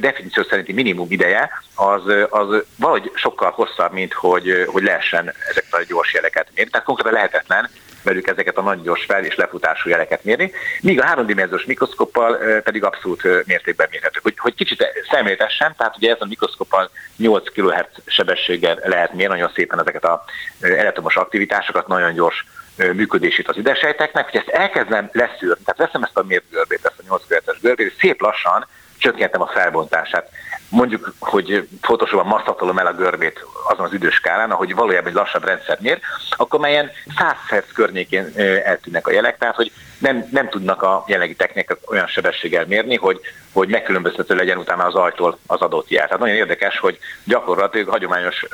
[0.01, 5.83] definíció szerinti minimum ideje az, az valahogy sokkal hosszabb, mint hogy, hogy lehessen ezeket a
[5.89, 6.71] gyors jeleket mérni.
[6.71, 7.71] Tehát konkrétan lehetetlen
[8.05, 12.85] velük ezeket a nagy gyors fel- és lefutású jeleket mérni, míg a háromdimenziós mikroszkoppal pedig
[12.85, 14.19] abszolút mértékben mérhető.
[14.23, 19.53] Hogy, hogy kicsit szemléltessem, tehát ugye ez a mikroszkoppal 8 kHz sebességgel lehet mérni nagyon
[19.55, 20.25] szépen ezeket a
[20.61, 22.45] elektromos aktivitásokat, nagyon gyors
[22.77, 27.03] működését az idesejteknek, hogy ezt elkezdem leszűrni, tehát veszem ezt a mért görbét, ezt a
[27.09, 28.67] 8 kHz görbét, és szép lassan
[28.99, 30.31] csökkentem a felbontását.
[30.75, 35.79] Mondjuk, hogy fotósóban masszatolom el a görbét azon az időskálán, ahogy valójában egy lassabb rendszer
[35.81, 35.99] mér,
[36.31, 38.33] akkor melyen 100 Hz környékén
[38.65, 43.21] eltűnnek a jelek, tehát hogy nem, nem tudnak a jelenlegi technikák olyan sebességgel mérni, hogy,
[43.53, 46.05] hogy megkülönböztető legyen utána az ajtól az adott jel.
[46.05, 48.45] Tehát nagyon érdekes, hogy gyakorlatilag hagyományos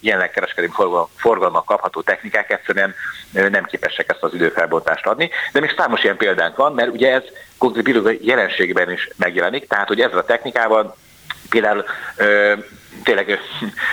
[0.00, 2.94] jelenleg kereskedelmi forgalmak kapható technikák egyszerűen
[3.32, 5.30] nem képesek ezt az időfelbontást adni.
[5.52, 7.22] De még számos ilyen példánk van, mert ugye ez
[7.58, 10.96] konkrét jelenségben is megjelenik, tehát hogy ezzel a technikával
[11.54, 11.84] például
[13.04, 13.40] tényleg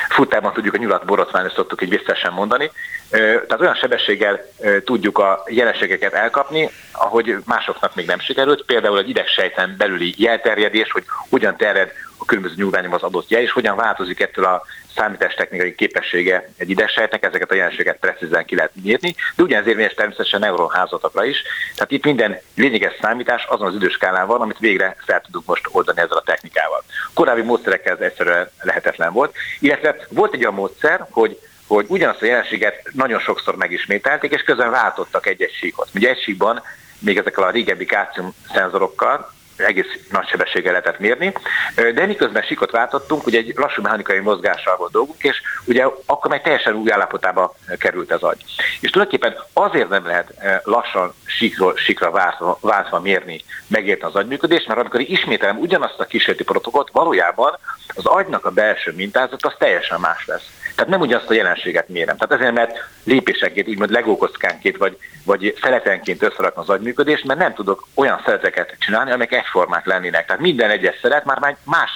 [0.09, 2.71] futában tudjuk a nyulat borotválni, szoktuk így visszesen mondani.
[3.09, 4.45] Tehát olyan sebességgel
[4.85, 8.65] tudjuk a jelenségeket elkapni, ahogy másoknak még nem sikerült.
[8.65, 13.51] Például egy idegsejten belüli jelterjedés, hogy hogyan terjed a különböző nyugványom az adott jel, és
[13.51, 14.63] hogyan változik ettől a
[14.95, 20.39] számítástechnikai képessége egy idesejtnek, ezeket a jelenségeket precízen ki lehet mérni, de ugyanez érvényes természetesen
[20.39, 21.43] neuronházatokra is.
[21.75, 25.99] Tehát itt minden lényeges számítás azon az időskálán van, amit végre fel tudunk most oldani
[25.99, 26.83] ezzel a technikával.
[27.13, 32.25] Korábbi módszerekkel ez egyszerűen lehetetlen volt, illetve volt egy olyan módszer, hogy hogy ugyanazt a
[32.25, 35.89] jelenséget nagyon sokszor megismételték, és közben váltottak egy-egy síkot.
[35.95, 36.61] Ugye egy síkban
[36.99, 39.33] még ezekkel a régebbi kácium szenzorokkal
[39.65, 41.33] egész nagy sebességgel lehetett mérni,
[41.75, 46.41] de miközben sikot váltottunk, ugye egy lassú mechanikai mozgással volt dolgunk, és ugye akkor meg
[46.41, 48.43] teljesen új állapotába került az agy.
[48.79, 50.33] És tulajdonképpen azért nem lehet
[50.63, 56.43] lassan sikról, sikra váltva, váltva mérni, megérteni az agyműködést, mert amikor ismételem ugyanazt a kísérleti
[56.43, 57.57] protokollt, valójában
[57.95, 60.49] az agynak a belső mintázat az teljesen más lesz.
[60.75, 62.17] Tehát nem ugyanazt a jelenséget mérem.
[62.17, 67.87] Tehát ezért, mert lépésenként, úgymond legókockánként, vagy, vagy szeletenként összerakni az agyműködést, mert nem tudok
[67.93, 70.25] olyan szereteket csinálni, amelyek egyformák lennének.
[70.25, 71.89] Tehát minden egyes szeret már más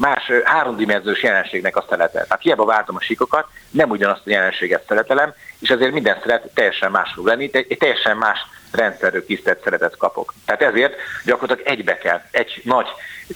[0.00, 2.22] más háromdimenziós jelenségnek a szelete.
[2.22, 6.90] Tehát hiába váltom a síkokat, nem ugyanazt a jelenséget szeretelem, és ezért minden szeret teljesen
[6.90, 8.38] más fog lenni, egy teljesen más
[8.72, 10.34] rendszerről kisztett szeretet kapok.
[10.44, 12.86] Tehát ezért gyakorlatilag egybe kell, egy nagy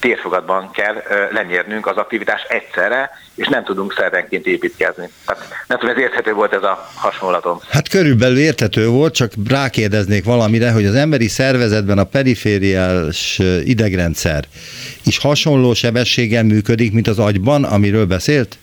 [0.01, 5.09] térfogatban kell lenyernünk az aktivitás egyszerre, és nem tudunk szervenként építkezni.
[5.27, 7.61] Tehát nem tudom, ez érthető volt ez a hasonlatom.
[7.71, 14.45] Hát körülbelül érthető volt, csak rákérdeznék valamire, hogy az emberi szervezetben a perifériás idegrendszer
[15.05, 18.59] is hasonló sebességgel működik, mint az agyban, amiről beszélt?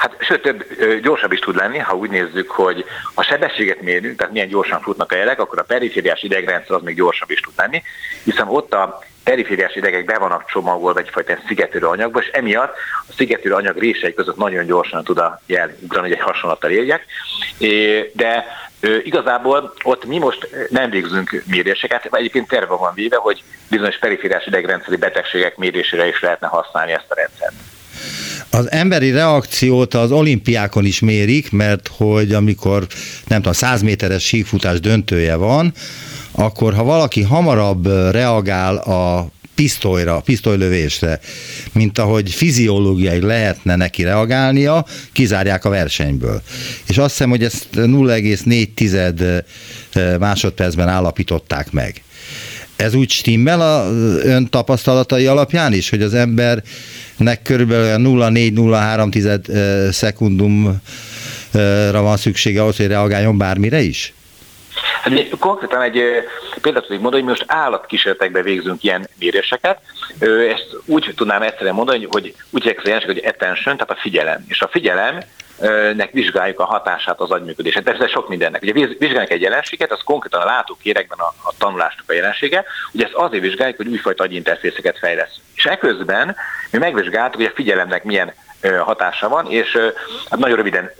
[0.00, 0.64] Hát sőt, több,
[1.02, 2.84] gyorsabb is tud lenni, ha úgy nézzük, hogy
[3.14, 6.96] a sebességet mérünk, tehát milyen gyorsan futnak a jelek, akkor a perifériás idegrendszer az még
[6.96, 7.82] gyorsabb is tud lenni,
[8.24, 12.74] hiszen ott a perifériás idegek be vannak csomagolva egyfajta szigetülő anyagba, és emiatt
[13.08, 17.04] a szigetülő anyag rései között nagyon gyorsan tud a jel ugrani, hogy egy hasonlattal éljek.
[18.12, 18.44] De
[19.02, 24.96] igazából ott mi most nem végzünk méréseket, egyébként terve van véve, hogy bizonyos perifériás idegrendszeri
[24.96, 27.54] betegségek mérésére is lehetne használni ezt a rendszert.
[28.50, 32.86] Az emberi reakciót az olimpiákon is mérik, mert hogy amikor
[33.26, 35.72] nem tudom, 100 méteres síkfutás döntője van,
[36.30, 41.20] akkor ha valaki hamarabb reagál a pisztolyra, pisztolylövésre,
[41.72, 46.42] mint ahogy fiziológiai lehetne neki reagálnia, kizárják a versenyből.
[46.88, 52.02] És azt hiszem, hogy ezt 0,4 másodpercben állapították meg.
[52.80, 53.86] Ez úgy stimmel a
[54.24, 60.80] ön tapasztalatai alapján is, hogy az embernek körülbelül 0,4-0,3 szekundumra
[62.02, 64.12] van szüksége ahhoz, hogy reagáljon bármire is?
[65.02, 66.00] Hát mi konkrétan egy
[66.60, 69.80] példát tudjuk mondani, hogy mi most állatkísérletekben végzünk ilyen méréseket.
[70.54, 74.44] Ezt úgy tudnám egyszerűen mondani, hogy úgy hívják hogy attention, tehát a figyelem.
[74.48, 75.20] És a figyelem
[75.94, 77.80] nek vizsgáljuk a hatását az agyműködésre.
[77.80, 78.62] Persze sok mindennek.
[78.62, 82.64] Ugye vizsgáljuk egy jelenséget, az konkrétan a látókérekben a, a tanulásnak a jelensége.
[82.92, 85.36] Ugye ezt azért vizsgáljuk, hogy újfajta agyinterfészeket fejlesz.
[85.54, 86.36] És eközben
[86.70, 88.32] mi megvizsgáltuk, hogy a figyelemnek milyen
[88.78, 89.78] hatása van, és
[90.30, 90.90] hát nagyon röviden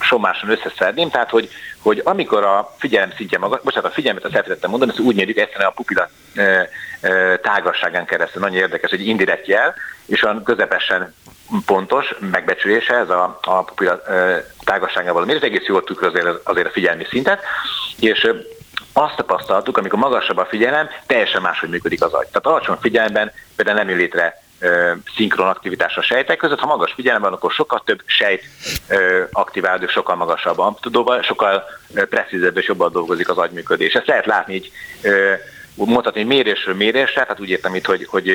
[0.00, 1.48] sommásan összeszedném, tehát hogy,
[1.82, 5.38] hogy amikor a figyelem szintje maga, bocsánat, a figyelmet azt elfelejtettem mondani, ezt úgy mérjük
[5.38, 6.68] egyszerűen a pupilla e,
[7.00, 8.42] e, tágasságán keresztül.
[8.42, 9.74] Nagyon érdekes, hogy indirekt jel,
[10.06, 11.14] és olyan közepesen
[11.66, 14.00] pontos megbecsülése ez a, a pupilla
[14.64, 17.42] tágasságával mérés, egész jól tükrözi azért a figyelmi szintet,
[18.00, 18.30] és
[18.92, 22.26] azt tapasztaltuk, amikor magasabb a figyelem, teljesen máshogy működik az agy.
[22.26, 24.42] Tehát alacsony figyelemben például nem jön létre
[25.16, 26.58] szinkron aktivitás a sejtek között.
[26.58, 28.44] Ha magas figyelem van, akkor sokkal több sejt
[29.32, 33.94] aktiválódik, sokkal magasabb amplitudóval, sokkal precízebb és jobban dolgozik az agyműködés.
[33.94, 34.72] Ezt lehet látni így,
[35.86, 38.28] mondhatni, hogy mérésről mérésre, tehát úgy értem itt, hogy, hogy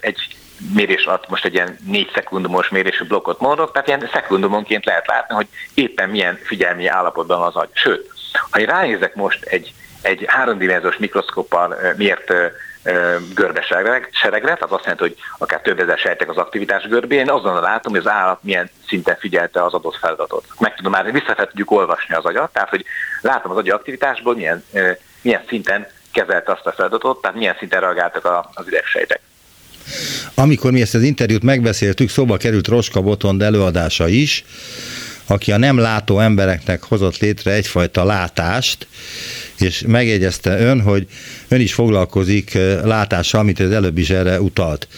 [0.00, 0.36] egy
[0.74, 5.34] mérés alatt most egy ilyen négy szekundumos mérésű blokkot mondok, tehát ilyen szekundumonként lehet látni,
[5.34, 7.68] hogy éppen milyen figyelmi állapotban az agy.
[7.72, 8.10] Sőt,
[8.50, 9.72] ha én ránézek most egy,
[10.02, 12.32] egy háromdimenziós mikroszkóppal mért
[13.34, 14.10] görbeseregre,
[14.40, 18.00] tehát azt jelenti, hogy akár több ezer sejtek az aktivitás görbén, én azonnal látom, hogy
[18.06, 20.44] az állat milyen szinten figyelte az adott feladatot.
[20.58, 22.84] Meg tudom már, vissza tudjuk olvasni az agyat, tehát hogy
[23.20, 24.64] látom az agyi aktivitásból, milyen,
[25.22, 29.20] milyen szinten kezelte azt a feladatot, tehát milyen szinten reagáltak az idegsejtek.
[30.34, 34.44] Amikor mi ezt az interjút megbeszéltük, szóba került Roska Botond előadása is,
[35.26, 38.86] aki a nem látó embereknek hozott létre egyfajta látást,
[39.58, 41.06] és megjegyezte ön, hogy
[41.48, 44.88] ön is foglalkozik eh, látással, amit az előbb is erre utalt.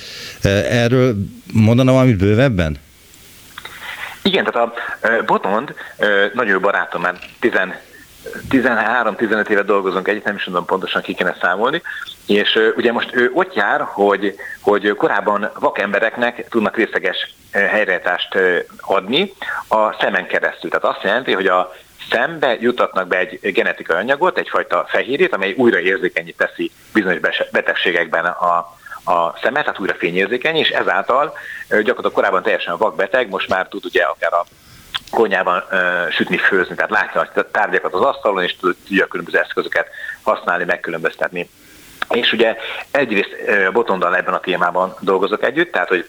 [0.42, 1.14] Eh, erről
[1.52, 2.78] mondana valamit bővebben?
[4.22, 5.74] Igen, tehát a eh, Botond
[6.34, 7.18] nagyon jó barátom, már
[8.50, 11.82] 13-15 éve dolgozunk együtt, nem is tudom pontosan ki kéne számolni,
[12.26, 18.38] és ugye most ő ott jár, hogy, hogy korábban vakembereknek tudnak részleges helyreállítást
[18.80, 19.32] adni
[19.68, 20.70] a szemen keresztül.
[20.70, 21.72] Tehát azt jelenti, hogy a
[22.10, 27.20] szembe jutatnak be egy genetikai anyagot, egyfajta fehérjét, amely újra érzékenyít teszi bizonyos
[27.52, 28.56] betegségekben a,
[29.12, 31.32] a szemet, tehát újra fényérzékeny, és ezáltal
[31.68, 34.44] gyakorlatilag korábban teljesen vakbeteg, most már tud ugye akár a
[35.14, 39.88] konyában uh, sütni, főzni, tehát látja a tárgyakat az asztalon, és tudja különböző eszközöket
[40.22, 41.48] használni, megkülönböztetni.
[42.10, 42.56] És ugye
[42.90, 46.08] egyrészt uh, Botondal ebben a témában dolgozok együtt, tehát hogy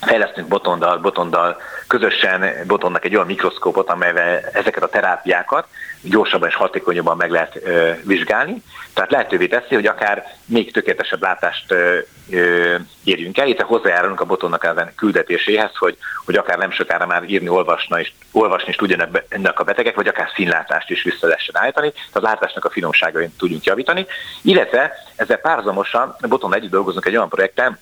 [0.00, 5.66] fejlesztünk Botondal, Botondal közösen Botonnak egy olyan mikroszkópot, amelyvel ezeket a terápiákat
[6.08, 8.62] gyorsabban és hatékonyabban meg lehet ö, vizsgálni.
[8.94, 11.98] Tehát lehetővé teszi, hogy akár még tökéletesebb látást ö,
[12.30, 13.48] ö, érjünk el.
[13.48, 18.12] Itt hozzájárulunk a botonnak ezen küldetéséhez, hogy, hogy akár nem sokára már írni, olvasna és,
[18.32, 22.20] olvasni is tudjanak ennek a betegek, vagy akár színlátást is vissza lehessen állítani, tehát a
[22.20, 24.06] látásnak a finomságain tudjunk javítani.
[24.42, 27.78] Illetve ezzel párhuzamosan Boton együtt dolgozunk egy olyan projekten,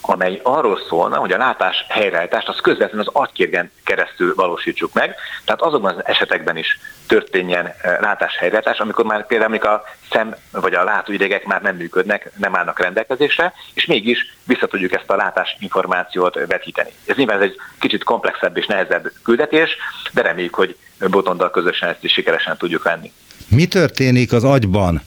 [0.00, 5.14] amely arról szólna, hogy a látás helyreállítást az közvetlenül az agykérgen keresztül valósítsuk meg,
[5.44, 10.74] tehát azokban az esetekben is történjen eh, látás helyreállítás, amikor már például a szem vagy
[10.74, 15.56] a látóidegek már nem működnek, nem állnak rendelkezésre, és mégis vissza tudjuk ezt a látás
[15.58, 16.90] információt vetíteni.
[17.06, 19.76] Ez nyilván ez egy kicsit komplexebb és nehezebb küldetés,
[20.12, 20.76] de reméljük, hogy
[21.10, 23.12] Botondal közösen ezt is sikeresen tudjuk venni.
[23.48, 25.02] Mi történik az agyban,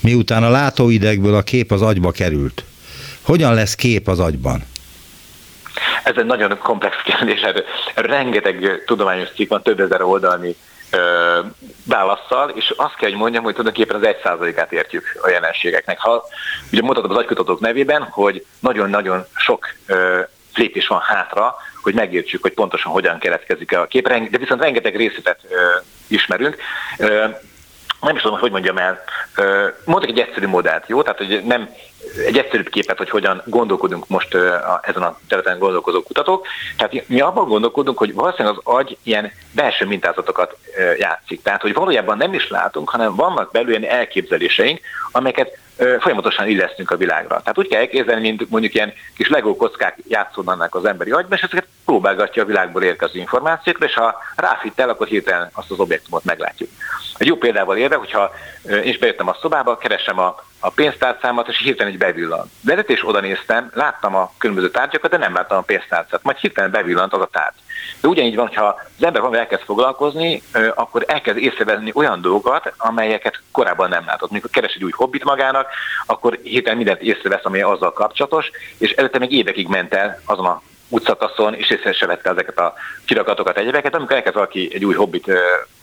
[0.00, 2.64] miután a látóidegből a kép az agyba került?
[3.26, 4.62] Hogyan lesz kép az agyban?
[6.04, 7.64] Ez egy nagyon komplex kérdés, hát
[7.94, 10.56] rengeteg tudományos cikk van, több ezer oldalni
[10.90, 11.40] ö,
[12.54, 15.98] és azt kell, hogy mondjam, hogy tulajdonképpen az egy százalékát értjük a jelenségeknek.
[16.00, 16.24] Ha
[16.72, 20.20] ugye mutatom az agykutatók nevében, hogy nagyon-nagyon sok ö,
[20.54, 25.40] lépés van hátra, hogy megértsük, hogy pontosan hogyan keletkezik a kép, de viszont rengeteg részletet
[25.50, 25.56] ö,
[26.06, 26.56] ismerünk.
[26.98, 27.24] Ö,
[28.00, 29.04] nem is tudom, hogy mondjam el,
[29.84, 31.02] mondok egy egyszerű modellt, jó?
[31.02, 31.68] Tehát, hogy nem
[32.26, 36.46] egy egyszerűbb képet, hogy hogyan gondolkodunk most a, ezen a területen gondolkozó kutatók.
[36.76, 40.56] Tehát mi abban gondolkodunk, hogy valószínűleg az agy ilyen belső mintázatokat
[40.98, 41.42] játszik.
[41.42, 44.80] Tehát, hogy valójában nem is látunk, hanem vannak belül ilyen elképzeléseink,
[45.12, 47.38] amelyeket folyamatosan illesztünk a világra.
[47.38, 51.42] Tehát úgy kell elképzelni, mint mondjuk ilyen kis legó kockák játszódnának az emberi agyban, és
[51.42, 56.24] ezeket próbálgatja a világból érkező információkra, és ha ráfit el, akkor hirtelen azt az objektumot
[56.24, 56.70] meglátjuk.
[57.18, 58.30] Egy jó példával érve, hogyha
[58.68, 62.50] én is bejöttem a szobába, keresem a, a pénztárcámat, és hirtelen egy bevillant.
[62.60, 66.22] Vezetés oda néztem, láttam a különböző tárgyakat, de nem láttam a pénztárcát.
[66.22, 67.54] Majd hirtelen bevillant az a tárgy.
[68.00, 68.64] De ugyanígy van, ha
[68.98, 70.42] az ember valami elkezd foglalkozni,
[70.74, 74.30] akkor elkezd észrevenni olyan dolgokat, amelyeket korábban nem látott.
[74.30, 75.68] Mikor keres egy új hobbit magának,
[76.06, 80.62] akkor hirtelen mindent észrevesz, ami azzal kapcsolatos, és előtte még évekig ment el azon a
[80.88, 82.74] utcakaszon, és észre se vette ezeket a
[83.04, 83.94] kirakatokat, egyebeket.
[83.94, 85.32] Amikor elkezd valaki egy új hobbit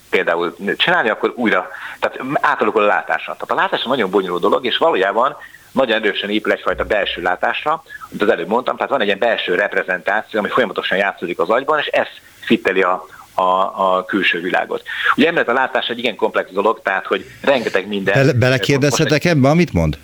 [0.09, 3.31] például csinálni, akkor újra, tehát átalakul a látása.
[3.31, 5.37] Tehát a látás nagyon bonyolult dolog, és valójában
[5.73, 9.55] nagyon erősen épül egyfajta belső látásra, amit az előbb mondtam, tehát van egy ilyen belső
[9.55, 12.07] reprezentáció, ami folyamatosan játszódik az agyban, és ez
[12.39, 14.83] fitteli a, a, a külső világot.
[15.15, 18.13] Ugye emellett a látás egy igen komplex dolog, tehát hogy rengeteg minden...
[18.13, 19.97] Bele, belekérdezhetek ebbe, amit mond?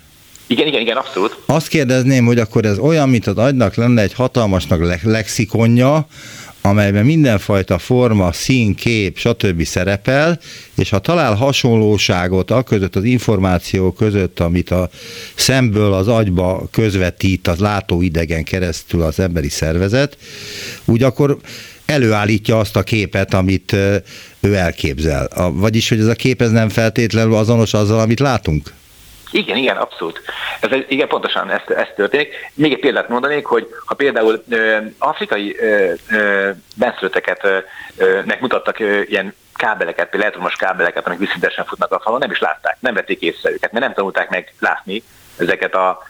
[0.46, 1.36] Igen, igen, igen, abszolút.
[1.46, 6.06] Azt kérdezném, hogy akkor ez olyan, mint az agynak lenne egy hatalmasnak lexikonja,
[6.62, 9.64] amelyben mindenfajta forma, szín, kép, stb.
[9.64, 10.40] szerepel,
[10.74, 14.90] és ha talál hasonlóságot a között, az információ között, amit a
[15.34, 20.16] szemből az agyba közvetít az látóidegen keresztül az emberi szervezet,
[20.84, 21.38] úgy akkor
[21.84, 23.72] előállítja azt a képet, amit
[24.40, 25.28] ő elképzel.
[25.52, 28.72] Vagyis, hogy ez a kép ez nem feltétlenül azonos azzal, amit látunk?
[29.30, 30.22] Igen, igen, abszolút.
[30.60, 32.34] Ez, igen, pontosan ez, ez történik.
[32.54, 40.08] Még egy példát mondanék, hogy ha például ö, afrikai ö, ö, benszülötteket ö, ilyen kábeleket,
[40.08, 43.72] például elektromos kábeleket, amik visszintesen futnak a falon, nem is látták, nem vették észre őket,
[43.72, 45.02] mert nem tanulták meg látni
[45.36, 46.08] ezeket a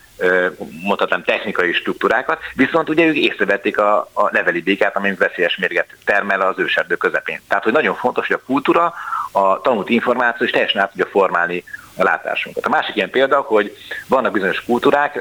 [0.83, 6.41] mondhatnám technikai struktúrákat, viszont ugye ők észrevették a, a leveli békát, ami veszélyes mérget termel
[6.41, 7.41] az őserdő közepén.
[7.49, 8.95] Tehát, hogy nagyon fontos, hogy a kultúra,
[9.33, 11.65] a tanult információ is teljesen át tudja formálni
[12.01, 12.67] a látásunkat.
[12.67, 13.77] A másik ilyen példa, hogy
[14.09, 15.21] vannak bizonyos kultúrák,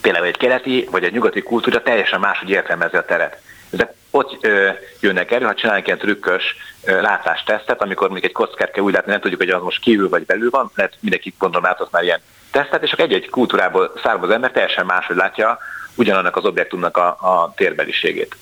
[0.00, 3.40] például egy keleti vagy egy nyugati kultúra teljesen máshogy értelmezi a teret.
[3.70, 4.68] Ezek ott ö,
[5.00, 9.10] jönnek elő, ha csinálunk ilyen trükkös ö, látástesztet, amikor még egy kockát kell úgy látni,
[9.10, 12.20] nem tudjuk, hogy az most kívül vagy belül van, lehet mindenki gondolom látott már ilyen
[12.50, 15.58] tesztet, és egy-egy kultúrából származó ember teljesen máshogy látja
[15.94, 18.36] ugyanannak az objektumnak a, a térbeliségét.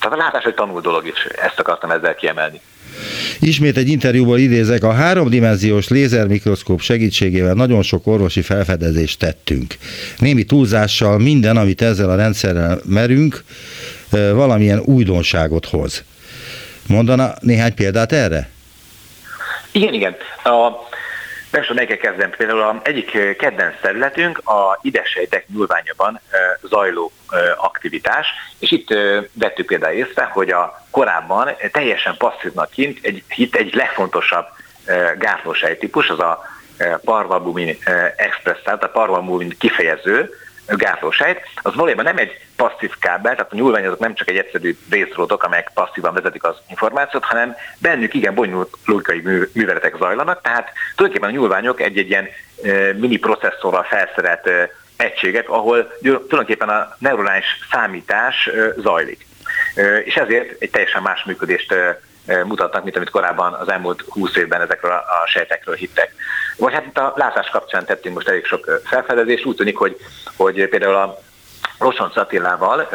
[0.00, 2.60] Tehát a látás egy tanul dolog is, ezt akartam ezzel kiemelni.
[3.40, 9.76] Ismét egy interjúból idézek, a háromdimenziós lézermikroszkóp segítségével nagyon sok orvosi felfedezést tettünk.
[10.18, 13.44] Némi túlzással minden, amit ezzel a rendszerrel merünk,
[14.10, 16.04] valamilyen újdonságot hoz.
[16.86, 18.48] Mondana néhány példát erre?
[19.72, 20.14] Igen, igen.
[20.44, 20.88] A,
[21.50, 22.30] nem tudom, melyikkel kezdem.
[22.30, 26.20] Például a egyik kedvenc területünk a idesejtek nyúlványában
[26.62, 27.12] zajló
[27.56, 28.26] aktivitás,
[28.58, 28.88] és itt
[29.32, 34.46] vettük például észre, hogy a korábban teljesen passzívnak kint egy, itt egy legfontosabb
[35.18, 36.42] gátlósej típus, az a
[37.04, 37.78] parvalbumin
[38.16, 40.30] express, tehát a parvalbumin kifejező,
[40.66, 45.42] gátlósejt, az valójában nem egy passzív kábel, tehát a nyúlványozók nem csak egy egyszerű részródok,
[45.42, 49.20] amelyek passzívan vezetik az információt, hanem bennük igen bonyolult logikai
[49.52, 52.28] műveletek zajlanak, tehát tulajdonképpen a nyúlványok egy-egy ilyen
[52.96, 54.50] mini processzorral felszerelt
[54.96, 59.26] egységek, ahol tulajdonképpen a neuronális számítás zajlik.
[60.04, 61.74] És ezért egy teljesen más működést
[62.44, 66.14] mutatnak, mint amit korábban az elmúlt 20 évben ezekről a sejtekről hittek.
[66.56, 69.96] Vagy hát itt a látás kapcsán tettünk most elég sok felfedezést, úgy tűnik, hogy,
[70.36, 71.18] hogy például a
[71.78, 72.88] Rosson Attilával,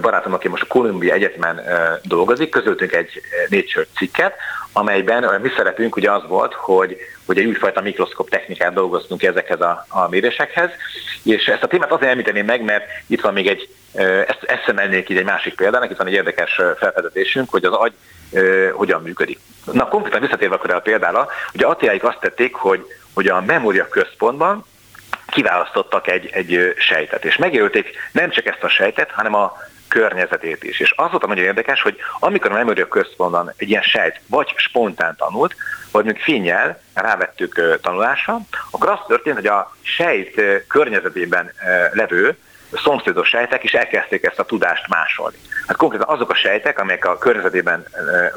[0.00, 1.60] barátom, aki most a Columbia Egyetemen
[2.02, 4.34] dolgozik, közöltünk egy Nature cikket,
[4.72, 9.60] amelyben a mi szerepünk ugye az volt, hogy, hogy egy újfajta mikroszkop technikát dolgoztunk ezekhez
[9.60, 10.70] a, a mérésekhez,
[11.22, 13.68] és ezt a témát azért említeném meg, mert itt van még egy,
[14.26, 17.92] ezt, ezt emelnék így egy másik példának, itt van egy érdekes felfedezésünk, hogy az agy
[18.72, 19.38] hogyan működik.
[19.72, 24.64] Na konkrétan visszatérve akkor a példára, ugye Attiláik azt tették, hogy, hogy a memória központban
[25.34, 29.56] kiválasztottak egy, egy sejtet, és megjelölték nem csak ezt a sejtet, hanem a
[29.88, 30.80] környezetét is.
[30.80, 35.16] És az volt nagyon érdekes, hogy amikor a memória központban egy ilyen sejt vagy spontán
[35.16, 35.54] tanult,
[35.92, 41.52] vagy még fényjel rávettük tanulásra, akkor az történt, hogy a sejt környezetében
[41.92, 42.36] levő
[42.72, 45.36] szomszédos sejtek is elkezdték ezt a tudást másolni.
[45.66, 47.84] Hát konkrétan azok a sejtek, amelyek a környezetében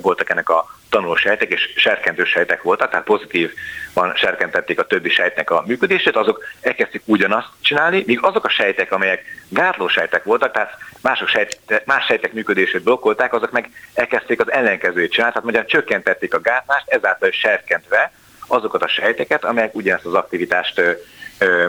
[0.02, 5.50] voltak ennek a tanuló sejtek, és serkentő sejtek voltak, tehát pozitívan serkentették a többi sejtnek
[5.52, 10.78] a működését, azok elkezdték ugyanazt csinálni, míg azok a sejtek, amelyek gátló sejtek voltak, tehát
[11.02, 16.34] mások sejt, más sejtek működését blokkolták, azok meg elkezdték az ellenkezőjét csinálni, tehát magyarán csökkentették
[16.34, 18.12] a gátlást, ezáltal serkentve
[18.48, 20.92] azokat a sejteket, amelyek ugyanezt az aktivitást ö,
[21.40, 21.68] ö,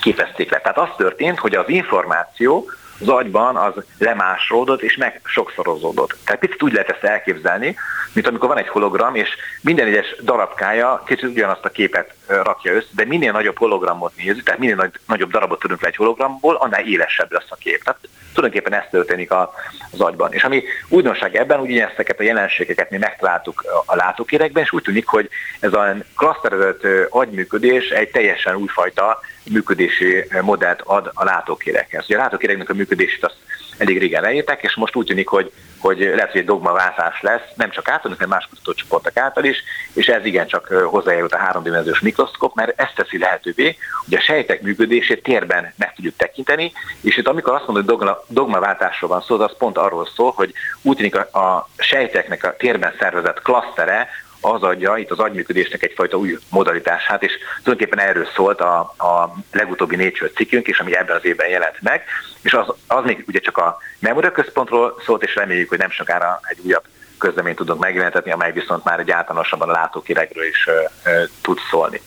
[0.00, 0.60] képezték le.
[0.60, 2.70] Tehát az történt, hogy az információ
[3.00, 6.16] az agyban az lemásródott és meg sokszorozódott.
[6.24, 7.76] Tehát picit úgy lehet ezt elképzelni,
[8.12, 9.28] mint amikor van egy hologram, és
[9.60, 14.60] minden egyes darabkája kicsit ugyanazt a képet rakja össze, de minél nagyobb hologramot nézzük, tehát
[14.60, 17.82] minél nagy, nagyobb darabot tudunk le egy hologramból, annál élesebb lesz a kép.
[17.82, 18.00] Tehát
[18.34, 19.52] tulajdonképpen ez történik a,
[19.90, 20.32] az agyban.
[20.32, 25.06] És ami újdonság ebben, úgy ezeket a jelenségeket mi megtaláltuk a látókérekben, és úgy tűnik,
[25.06, 25.28] hogy
[25.60, 29.20] ez a klaszterezett agyműködés egy teljesen újfajta
[29.50, 32.04] működési modellt ad a látókérekhez.
[32.04, 33.36] Ugye a látókéreknek a működését azt
[33.78, 37.70] elég régen leírták, és most úgy tűnik, hogy, hogy lehet, hogy egy dogmaváltás lesz, nem
[37.70, 39.62] csak általunk, hanem más kutatócsoportok által is,
[39.92, 45.22] és ez igencsak hozzájárult a háromdimenziós mikroszkop, mert ezt teszi lehetővé, hogy a sejtek működését
[45.22, 49.56] térben meg tudjuk tekinteni, és itt amikor azt mondod, hogy dogma, dogmaváltásról van szó, az
[49.58, 50.52] pont arról szól, hogy
[50.82, 54.08] úgy tűnik a, a sejteknek a térben szervezett klasztere
[54.40, 57.32] az adja itt az agyműködésnek egyfajta új modalitását, és
[57.62, 62.02] tulajdonképpen erről szólt a, a legutóbbi Nature cikkünk is, ami ebben az évben jelent meg,
[62.42, 66.40] és az, az még ugye csak a Memoria központról szólt, és reméljük, hogy nem sokára
[66.42, 66.84] egy újabb
[67.18, 70.72] közleményt tudunk megjelentetni, amely viszont már egy általánosabban a látókiregről is ö,
[71.10, 72.00] ö, tud szólni.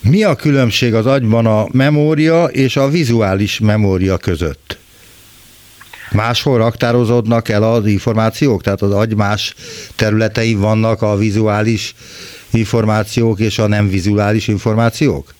[0.00, 4.78] Mi a különbség az agyban a memória és a vizuális memória között?
[6.12, 8.62] Máshol raktározódnak el az információk?
[8.62, 9.54] Tehát az agy más
[9.96, 11.94] területei vannak a vizuális
[12.52, 15.34] információk és a nem vizuális információk?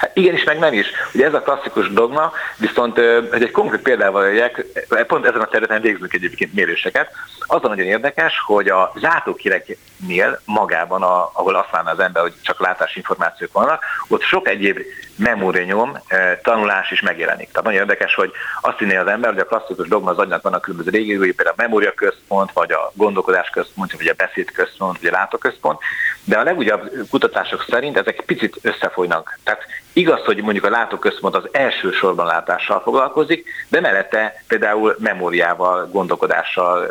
[0.00, 0.86] Hát igenis, meg nem is.
[1.14, 2.94] Ugye ez a klasszikus dogma, viszont
[3.30, 4.66] hogy egy konkrét példával jöjjek,
[5.06, 7.10] pont ezen a területen végzünk egyébként méréseket,
[7.40, 12.60] az a nagyon érdekes, hogy a látókéreknél magában, a, ahol azt az ember, hogy csak
[12.60, 14.78] látásinformációk vannak, ott sok egyéb
[15.18, 15.98] memórianyom,
[16.42, 17.48] tanulás is megjelenik.
[17.48, 20.62] Tehát nagyon érdekes, hogy azt hinné az ember, hogy a klasszikus dogma az agynak vannak
[20.62, 25.08] különböző régiói, például a memória központ, vagy a gondolkodás központ, vagy a beszéd központ, vagy
[25.08, 25.80] a látóközpont,
[26.24, 29.38] de a legújabb kutatások szerint ezek picit összefolynak.
[29.44, 29.62] Tehát
[29.92, 36.88] igaz, hogy mondjuk a látóközpont az elsősorban látással foglalkozik, de mellette például memóriával, gondolkodással,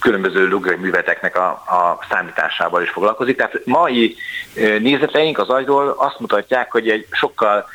[0.00, 3.36] különböző lugrai műveteknek a, a számításával is foglalkozik.
[3.36, 4.16] Tehát mai
[4.78, 7.68] nézeteink az agyról azt mutatják, hogy egy sokkal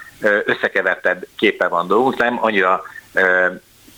[0.45, 2.84] összekevertebb képe van dolgunk, nem annyira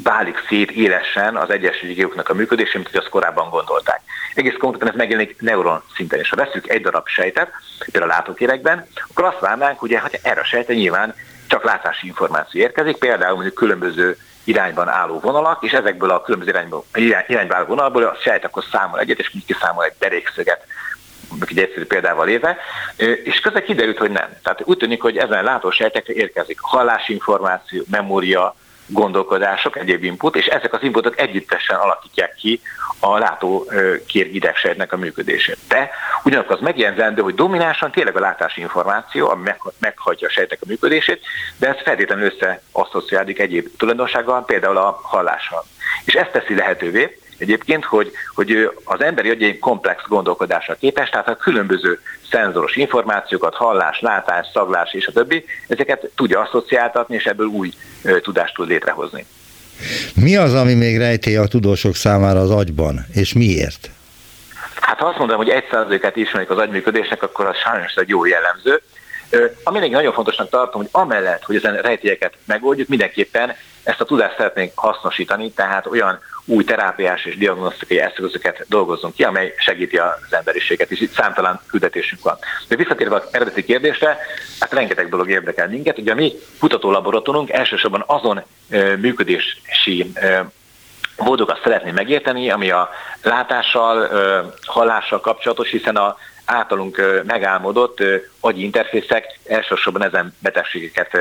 [0.03, 4.01] válik szét élesen az egyes régióknak a működése, mint hogy azt korábban gondolták.
[4.33, 7.51] Egész konkrétan ez megjelenik neuron szinten, és ha veszük egy darab sejtet,
[7.91, 11.15] például a látókérekben, akkor azt várnánk, hogy erre a sejte nyilván
[11.47, 14.17] csak látási információ érkezik, például mondjuk különböző
[14.47, 16.83] irányban álló vonalak, és ezekből a különböző irányba,
[17.27, 20.65] irányba álló vonalból a sejt akkor számol egyet, és kiszámol egy derékszöget,
[21.49, 22.57] egy egyszerű példával éve,
[23.23, 24.29] és közben kiderült, hogy nem.
[24.43, 28.55] Tehát úgy tűnik, hogy ezen látósejtekre érkezik hallásinformáció, memória,
[28.87, 32.61] gondolkodások, egyéb input, és ezek az inputok együttesen alakítják ki
[32.99, 33.71] a látó
[34.07, 35.57] kérgidegsejtnek a működését.
[35.67, 35.89] De
[36.23, 41.21] ugyanakkor az megjelzendő, hogy dominánsan tényleg a látási információ, ami meghagyja a sejtek a működését,
[41.57, 45.65] de ez feltétlenül összeasszociálik egyéb tulajdonsággal, például a hallással.
[46.05, 51.27] És ezt teszi lehetővé, egyébként, hogy, hogy az emberi agy egy komplex gondolkodásra képes, tehát
[51.27, 51.99] a különböző
[52.31, 57.73] szenzoros információkat, hallás, látás, szaglás és a többi, ezeket tudja asszociáltatni, és ebből új
[58.21, 59.25] tudást tud létrehozni.
[60.13, 63.89] Mi az, ami még rejti a tudósok számára az agyban, és miért?
[64.79, 68.25] Hát ha azt mondom, hogy egy százalékát ismerik az agyműködésnek, akkor az sajnos egy jó
[68.25, 68.81] jellemző.
[69.63, 73.55] Ami még nagyon fontosnak tartom, hogy amellett, hogy ezen rejtélyeket megoldjuk, mindenképpen
[73.87, 79.53] ezt a tudást szeretnénk hasznosítani, tehát olyan új terápiás és diagnosztikai eszközöket dolgozzunk ki, amely
[79.57, 82.37] segíti az emberiséget, és itt számtalan küldetésünk van.
[82.67, 84.17] De visszatérve az eredeti kérdésre,
[84.59, 85.97] hát rengeteg dolog érdekel minket.
[85.97, 88.43] Ugye a mi kutatólaboratóriumunk elsősorban azon
[88.97, 90.13] működési
[91.17, 92.89] módokat szeretné megérteni, ami a
[93.21, 94.09] látással,
[94.65, 96.17] hallással kapcsolatos, hiszen a
[96.47, 98.03] általunk megálmodott
[98.39, 101.17] agyi interfészek elsősorban ezen betegségeket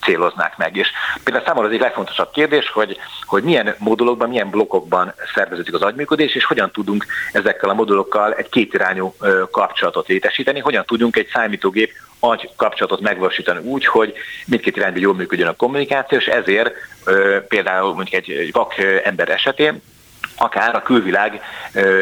[0.00, 0.76] céloznák meg.
[0.76, 0.88] És
[1.24, 6.34] például számomra az egy legfontosabb kérdés, hogy, hogy milyen modulokban, milyen blokkokban szerveződik az agyműködés,
[6.34, 9.14] és hogyan tudunk ezekkel a modulokkal egy kétirányú
[9.50, 14.14] kapcsolatot létesíteni, hogyan tudunk egy számítógép agy kapcsolatot megvalósítani úgy, hogy
[14.46, 16.74] mindkét irányban jól működjön a kommunikáció, és ezért
[17.48, 19.82] például mondjuk egy, vak ember esetén
[20.36, 21.40] akár a külvilág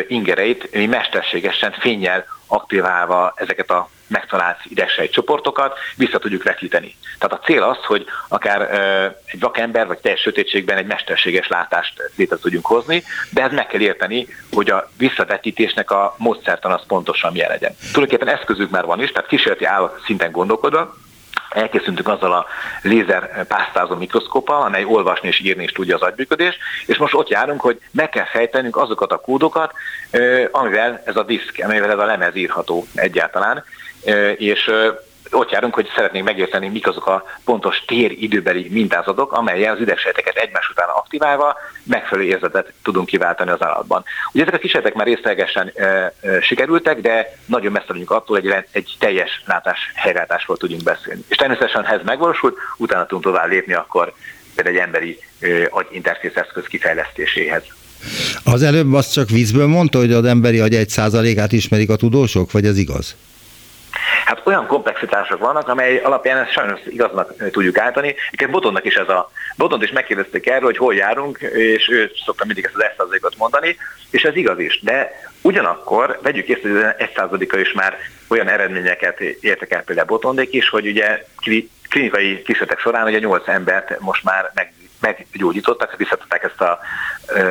[0.09, 6.97] ingereit mesterségesen fényjel aktiválva ezeket a megtalált idegsejt csoportokat vissza tudjuk vetíteni.
[7.19, 8.61] Tehát a cél az, hogy akár
[9.25, 13.81] egy vakember vagy teljes sötétségben egy mesterséges látást létre tudjunk hozni, de ez meg kell
[13.81, 17.77] érteni, hogy a visszavetítésnek a módszertan az pontosan milyen legyen.
[17.93, 20.95] Tulajdonképpen eszközük már van is, tehát kísérleti állat szinten gondolkodva,
[21.51, 22.47] elkészültünk azzal a
[22.83, 27.61] lézer pásztázó mikroszkóppal, amely olvasni és írni is tudja az agyműködést, és most ott járunk,
[27.61, 29.73] hogy meg kell fejtenünk azokat a kódokat,
[30.51, 33.65] amivel ez a diszk, amivel ez a lemez írható egyáltalán,
[34.37, 34.71] és
[35.31, 40.69] ott járunk, hogy szeretnénk megérteni, mik azok a pontos tér-időbeli mintázatok, amelyel az idegsejteket egymás
[40.69, 44.05] után aktiválva megfelelő érzetet tudunk kiváltani az állatban.
[44.33, 48.65] Ugye ezek a kísérletek már részlegesen e, e, sikerültek, de nagyon messze vagyunk attól, hogy
[48.71, 51.25] egy, teljes látás helyreállásról tudjunk beszélni.
[51.29, 54.13] És természetesen, ha ez megvalósult, utána tudunk tovább lépni akkor
[54.55, 57.63] például egy emberi e, agyinterfész eszköz kifejlesztéséhez.
[58.45, 62.53] Az előbb azt csak vízből mondta, hogy az emberi agy egy százalékát ismerik a tudósok,
[62.53, 63.17] vagy ez igaz?
[64.31, 68.09] Hát olyan komplexitások vannak, amely alapján ezt sajnos igaznak tudjuk állítani.
[68.09, 69.31] Egyébként Botonnak is ez a...
[69.57, 73.77] Botont is megkérdezték erről, hogy hol járunk, és ő szokta mindig ezt az 1 mondani,
[74.11, 74.81] és ez igaz is.
[74.83, 75.11] De
[75.43, 77.97] ugyanakkor vegyük észre, hogy az 1 is már
[78.29, 81.25] olyan eredményeket értek el például Botondék is, hogy ugye
[81.89, 86.79] klinikai kísérletek során ugye 8 embert most már meg meggyógyítottak, vissza tudták ezt a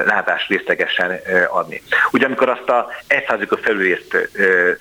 [0.06, 1.20] látást részlegesen
[1.50, 1.82] adni.
[2.12, 4.30] Ugye amikor azt a 1%-a felülést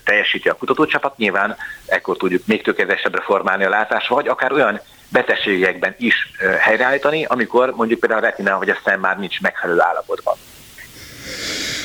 [0.04, 1.56] teljesíti a kutatócsapat, nyilván
[1.86, 6.14] ekkor tudjuk még tökéletesebbre formálni a látást, vagy akár olyan betegségekben is
[6.58, 10.36] helyreállítani, amikor mondjuk például a retina, hogy a szem már nincs megfelelő állapotban.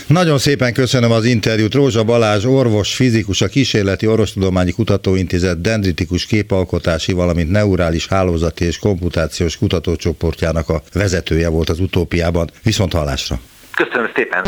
[0.08, 1.74] Nagyon szépen köszönöm az interjút.
[1.74, 9.58] Rózsa Balázs, orvos, fizikus, a Kísérleti Orvostudományi Kutatóintézet dendritikus képalkotási, valamint neurális hálózati és komputációs
[9.58, 12.50] kutatócsoportjának a vezetője volt az utópiában.
[12.64, 13.40] Viszont hallásra!
[13.76, 14.44] Köszönöm szépen!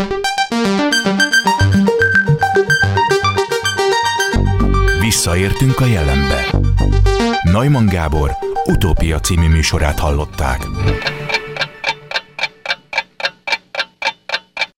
[4.99, 6.59] Visszaértünk a jelenbe.
[7.43, 8.31] Neumann Gábor
[8.65, 10.67] utópia című műsorát hallották.